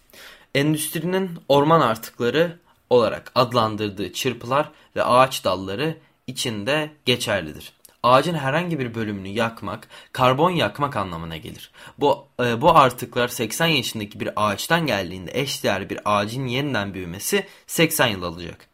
endüstrinin 0.56 1.32
orman 1.50 1.82
artıkları 1.82 2.60
olarak 2.90 3.32
adlandırdığı 3.36 4.14
çırpılar 4.14 4.72
ve 4.96 5.04
ağaç 5.04 5.44
dalları 5.44 5.98
içinde 6.28 6.92
geçerlidir. 7.06 7.74
Ağacın 8.04 8.34
herhangi 8.34 8.80
bir 8.80 8.96
bölümünü 8.96 9.28
yakmak, 9.28 9.88
karbon 10.12 10.52
yakmak 10.52 10.96
anlamına 10.96 11.38
gelir. 11.38 11.72
Bu, 12.00 12.26
e, 12.44 12.62
bu 12.62 12.78
artıklar 12.78 13.28
80 13.28 13.68
yaşındaki 13.68 14.20
bir 14.20 14.30
ağaçtan 14.36 14.86
geldiğinde 14.86 15.32
eşdeğer 15.34 15.90
bir 15.90 16.00
ağacın 16.06 16.48
yeniden 16.48 16.94
büyümesi 16.94 17.48
80 17.68 18.08
yıl 18.08 18.24
alacak. 18.24 18.68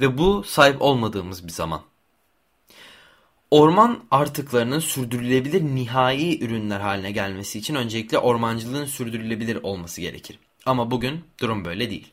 Ve 0.00 0.18
bu 0.18 0.44
sahip 0.44 0.82
olmadığımız 0.82 1.46
bir 1.46 1.52
zaman. 1.52 1.80
Orman 3.50 4.04
artıklarının 4.10 4.80
sürdürülebilir 4.80 5.62
nihai 5.62 6.44
ürünler 6.44 6.80
haline 6.80 7.10
gelmesi 7.10 7.58
için 7.58 7.74
öncelikle 7.74 8.18
ormancılığın 8.18 8.84
sürdürülebilir 8.84 9.58
olması 9.62 10.00
gerekir. 10.00 10.38
Ama 10.68 10.90
bugün 10.90 11.20
durum 11.40 11.64
böyle 11.64 11.90
değil. 11.90 12.12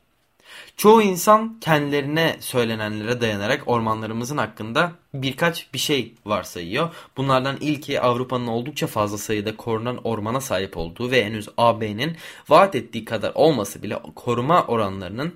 Çoğu 0.77 1.01
insan 1.01 1.59
kendilerine 1.61 2.35
söylenenlere 2.39 3.21
dayanarak 3.21 3.63
ormanlarımızın 3.65 4.37
hakkında 4.37 4.91
birkaç 5.13 5.73
bir 5.73 5.79
şey 5.79 6.13
varsayıyor. 6.25 6.95
Bunlardan 7.17 7.57
ilki 7.61 8.01
Avrupa'nın 8.01 8.47
oldukça 8.47 8.87
fazla 8.87 9.17
sayıda 9.17 9.57
korunan 9.57 9.99
ormana 10.03 10.41
sahip 10.41 10.77
olduğu 10.77 11.11
ve 11.11 11.25
henüz 11.25 11.49
AB'nin 11.57 12.17
vaat 12.49 12.75
ettiği 12.75 13.05
kadar 13.05 13.31
olması 13.35 13.83
bile 13.83 13.99
koruma 14.15 14.65
oranlarının 14.65 15.35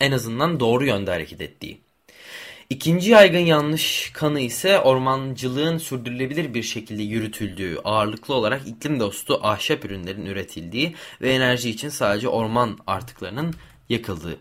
en 0.00 0.12
azından 0.12 0.60
doğru 0.60 0.86
yönde 0.86 1.10
hareket 1.10 1.40
ettiği. 1.40 1.85
İkinci 2.70 3.10
yaygın 3.10 3.38
yanlış 3.38 4.10
kanı 4.14 4.40
ise 4.40 4.80
ormancılığın 4.80 5.78
sürdürülebilir 5.78 6.54
bir 6.54 6.62
şekilde 6.62 7.02
yürütüldüğü, 7.02 7.78
ağırlıklı 7.84 8.34
olarak 8.34 8.68
iklim 8.68 9.00
dostu 9.00 9.40
ahşap 9.42 9.84
ürünlerin 9.84 10.26
üretildiği 10.26 10.94
ve 11.20 11.34
enerji 11.34 11.70
için 11.70 11.88
sadece 11.88 12.28
orman 12.28 12.78
artıklarının 12.86 13.54
yakıldığı. 13.88 14.38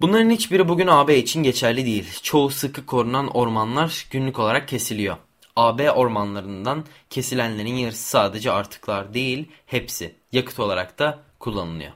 Bunların 0.00 0.30
hiçbiri 0.30 0.68
bugün 0.68 0.86
AB 0.86 1.18
için 1.18 1.42
geçerli 1.42 1.86
değil. 1.86 2.06
Çoğu 2.22 2.50
sıkı 2.50 2.86
korunan 2.86 3.36
ormanlar 3.36 4.06
günlük 4.10 4.38
olarak 4.38 4.68
kesiliyor. 4.68 5.16
AB 5.56 5.90
ormanlarından 5.90 6.84
kesilenlerin 7.10 7.76
yarısı 7.76 8.08
sadece 8.08 8.50
artıklar 8.50 9.14
değil, 9.14 9.48
hepsi 9.66 10.14
yakıt 10.32 10.60
olarak 10.60 10.98
da 10.98 11.22
kullanılıyor. 11.38 11.92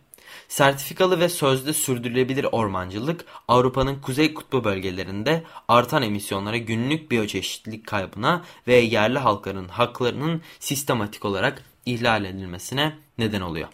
Sertifikalı 0.48 1.20
ve 1.20 1.28
sözde 1.28 1.72
sürdürülebilir 1.72 2.46
ormancılık 2.52 3.24
Avrupa'nın 3.48 4.00
kuzey 4.00 4.34
kutbu 4.34 4.64
bölgelerinde 4.64 5.42
artan 5.68 6.02
emisyonlara 6.02 6.56
günlük 6.56 7.10
biyoçeşitlilik 7.10 7.86
kaybına 7.86 8.44
ve 8.66 8.76
yerli 8.76 9.18
halkların 9.18 9.68
haklarının 9.68 10.42
sistematik 10.60 11.24
olarak 11.24 11.64
ihlal 11.86 12.24
edilmesine 12.24 12.98
neden 13.18 13.40
oluyor. 13.40 13.68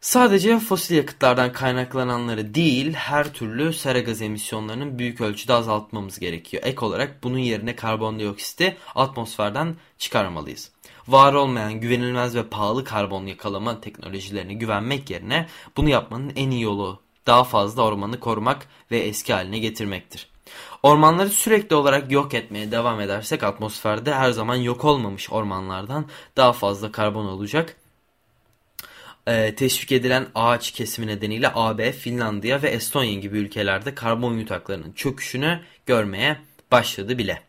Sadece 0.00 0.58
fosil 0.58 0.96
yakıtlardan 0.96 1.52
kaynaklananları 1.52 2.54
değil 2.54 2.92
her 2.92 3.32
türlü 3.32 3.72
sera 3.72 4.00
gaz 4.00 4.22
emisyonlarının 4.22 4.98
büyük 4.98 5.20
ölçüde 5.20 5.52
azaltmamız 5.52 6.18
gerekiyor. 6.18 6.62
Ek 6.66 6.84
olarak 6.84 7.22
bunun 7.22 7.38
yerine 7.38 7.76
karbondioksiti 7.76 8.76
atmosferden 8.94 9.76
çıkarmalıyız 9.98 10.70
var 11.08 11.32
olmayan 11.32 11.80
güvenilmez 11.80 12.36
ve 12.36 12.48
pahalı 12.48 12.84
karbon 12.84 13.26
yakalama 13.26 13.80
teknolojilerine 13.80 14.54
güvenmek 14.54 15.10
yerine 15.10 15.46
bunu 15.76 15.88
yapmanın 15.88 16.32
en 16.36 16.50
iyi 16.50 16.62
yolu 16.62 17.00
daha 17.26 17.44
fazla 17.44 17.82
ormanı 17.82 18.20
korumak 18.20 18.66
ve 18.90 18.98
eski 18.98 19.32
haline 19.32 19.58
getirmektir. 19.58 20.28
Ormanları 20.82 21.28
sürekli 21.28 21.76
olarak 21.76 22.10
yok 22.12 22.34
etmeye 22.34 22.70
devam 22.70 23.00
edersek 23.00 23.42
atmosferde 23.42 24.14
her 24.14 24.30
zaman 24.30 24.56
yok 24.56 24.84
olmamış 24.84 25.30
ormanlardan 25.30 26.06
daha 26.36 26.52
fazla 26.52 26.92
karbon 26.92 27.26
olacak. 27.26 27.76
Ee, 29.28 29.54
teşvik 29.54 29.92
edilen 29.92 30.26
ağaç 30.34 30.70
kesimi 30.70 31.06
nedeniyle 31.06 31.50
AB, 31.54 31.92
Finlandiya 31.92 32.62
ve 32.62 32.68
Estonya 32.68 33.14
gibi 33.14 33.38
ülkelerde 33.38 33.94
karbon 33.94 34.34
yutaklarının 34.34 34.92
çöküşünü 34.92 35.60
görmeye 35.86 36.36
başladı 36.70 37.18
bile. 37.18 37.42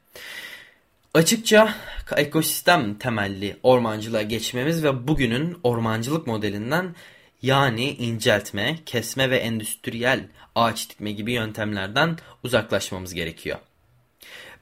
Açıkça 1.14 1.76
ekosistem 2.18 2.96
temelli 2.96 3.58
ormancılığa 3.64 4.22
geçmemiz 4.22 4.84
ve 4.84 5.08
bugünün 5.08 5.58
ormancılık 5.64 6.28
modelinden 6.28 6.96
yani 7.42 7.90
inceltme, 7.90 8.80
kesme 8.86 9.30
ve 9.30 9.38
endüstriyel 9.38 10.28
ağaç 10.56 10.90
dikme 10.90 11.12
gibi 11.12 11.32
yöntemlerden 11.32 12.18
uzaklaşmamız 12.44 13.14
gerekiyor. 13.14 13.58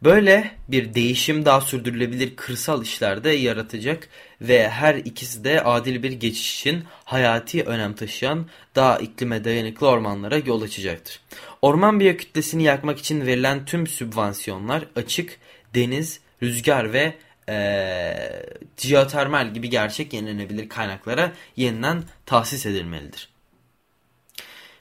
Böyle 0.03 0.51
bir 0.67 0.93
değişim 0.93 1.45
daha 1.45 1.61
sürdürülebilir 1.61 2.35
kırsal 2.35 2.83
işlerde 2.83 3.29
yaratacak 3.29 4.09
ve 4.41 4.69
her 4.69 4.95
ikisi 4.95 5.43
de 5.43 5.63
adil 5.63 6.03
bir 6.03 6.11
geçiş 6.11 6.59
için 6.59 6.83
hayati 7.05 7.63
önem 7.63 7.93
taşıyan 7.93 8.47
daha 8.75 8.97
iklime 8.97 9.43
dayanıklı 9.43 9.87
ormanlara 9.87 10.37
yol 10.37 10.61
açacaktır. 10.61 11.19
Orman 11.61 11.99
biyokütlesini 11.99 12.63
yakmak 12.63 12.99
için 12.99 13.25
verilen 13.25 13.65
tüm 13.65 13.87
sübvansiyonlar 13.87 14.85
açık, 14.95 15.39
deniz, 15.75 16.19
rüzgar 16.43 16.93
ve 16.93 17.17
e, 17.49 18.45
jeotermal 18.77 19.53
gibi 19.53 19.69
gerçek 19.69 20.13
yenilenebilir 20.13 20.69
kaynaklara 20.69 21.31
yeniden 21.55 22.03
tahsis 22.25 22.65
edilmelidir. 22.65 23.29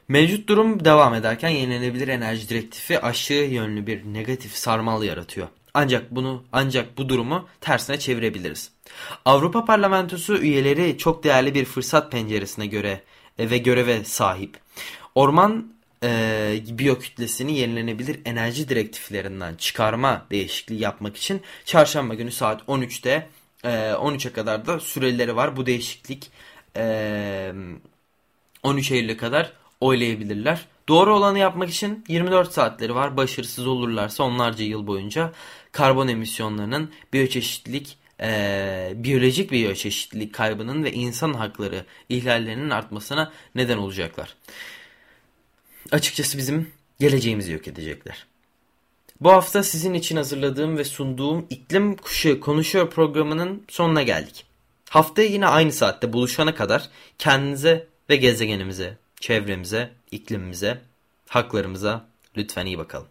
Mevcut 0.08 0.48
durum 0.48 0.84
devam 0.84 1.14
ederken 1.14 1.48
yenilenebilir 1.48 2.08
enerji 2.08 2.48
direktifi 2.48 3.00
aşağı 3.00 3.44
yönlü 3.44 3.86
bir 3.86 4.04
negatif 4.04 4.56
sarmal 4.56 5.02
yaratıyor. 5.02 5.48
Ancak 5.74 6.10
bunu 6.10 6.44
ancak 6.52 6.98
bu 6.98 7.08
durumu 7.08 7.48
tersine 7.60 7.98
çevirebiliriz. 7.98 8.70
Avrupa 9.24 9.64
Parlamentosu 9.64 10.38
üyeleri 10.38 10.98
çok 10.98 11.24
değerli 11.24 11.54
bir 11.54 11.64
fırsat 11.64 12.12
penceresine 12.12 12.66
göre 12.66 13.02
ve 13.38 13.58
göreve 13.58 14.04
sahip. 14.04 14.58
Orman 15.14 15.75
e, 16.06 16.78
biyokütlesini 16.78 17.58
yenilenebilir 17.58 18.20
enerji 18.24 18.68
direktiflerinden 18.68 19.54
çıkarma 19.54 20.26
değişikliği 20.30 20.80
yapmak 20.80 21.16
için 21.16 21.42
çarşamba 21.64 22.14
günü 22.14 22.32
saat 22.32 22.62
13'te 22.62 23.28
e, 23.64 23.68
13'e 23.68 24.32
kadar 24.32 24.66
da 24.66 24.80
süreleri 24.80 25.36
var. 25.36 25.56
Bu 25.56 25.66
değişiklik 25.66 26.30
e, 26.76 27.52
13 28.62 28.90
Eylül'e 28.90 29.16
kadar 29.16 29.52
oylayabilirler. 29.80 30.66
Doğru 30.88 31.16
olanı 31.16 31.38
yapmak 31.38 31.70
için 31.70 32.04
24 32.08 32.52
saatleri 32.52 32.94
var. 32.94 33.16
Başarısız 33.16 33.66
olurlarsa 33.66 34.24
onlarca 34.24 34.64
yıl 34.64 34.86
boyunca 34.86 35.32
karbon 35.72 36.08
emisyonlarının 36.08 36.90
biyoçeşitlilik 37.12 37.98
e, 38.20 38.92
biyolojik 38.94 39.50
biyoçeşitlilik 39.50 40.34
kaybının 40.34 40.84
ve 40.84 40.92
insan 40.92 41.34
hakları 41.34 41.84
ihlallerinin 42.08 42.70
artmasına 42.70 43.32
neden 43.54 43.78
olacaklar 43.78 44.36
açıkçası 45.92 46.38
bizim 46.38 46.70
geleceğimizi 47.00 47.52
yok 47.52 47.68
edecekler. 47.68 48.26
Bu 49.20 49.32
hafta 49.32 49.62
sizin 49.62 49.94
için 49.94 50.16
hazırladığım 50.16 50.78
ve 50.78 50.84
sunduğum 50.84 51.46
İklim 51.50 51.96
Kuşu 51.96 52.40
Konuşuyor 52.40 52.90
programının 52.90 53.64
sonuna 53.68 54.02
geldik. 54.02 54.44
Haftaya 54.90 55.28
yine 55.28 55.46
aynı 55.46 55.72
saatte 55.72 56.12
buluşana 56.12 56.54
kadar 56.54 56.88
kendinize 57.18 57.86
ve 58.10 58.16
gezegenimize, 58.16 58.96
çevremize, 59.20 59.90
iklimimize, 60.10 60.80
haklarımıza 61.28 62.06
lütfen 62.36 62.66
iyi 62.66 62.78
bakalım. 62.78 63.08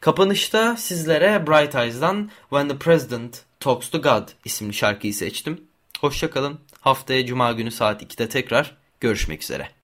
Kapanışta 0.00 0.76
sizlere 0.76 1.46
Bright 1.46 1.74
Eyes'dan 1.74 2.30
When 2.40 2.68
the 2.68 2.78
President 2.78 3.42
Talks 3.60 3.90
to 3.90 4.02
God 4.02 4.28
isimli 4.44 4.74
şarkıyı 4.74 5.14
seçtim. 5.14 5.60
Hoşçakalın. 6.00 6.60
Haftaya 6.80 7.26
Cuma 7.26 7.52
günü 7.52 7.70
saat 7.70 8.02
2'de 8.02 8.28
tekrar 8.28 8.76
görüşmek 9.00 9.42
üzere. 9.42 9.81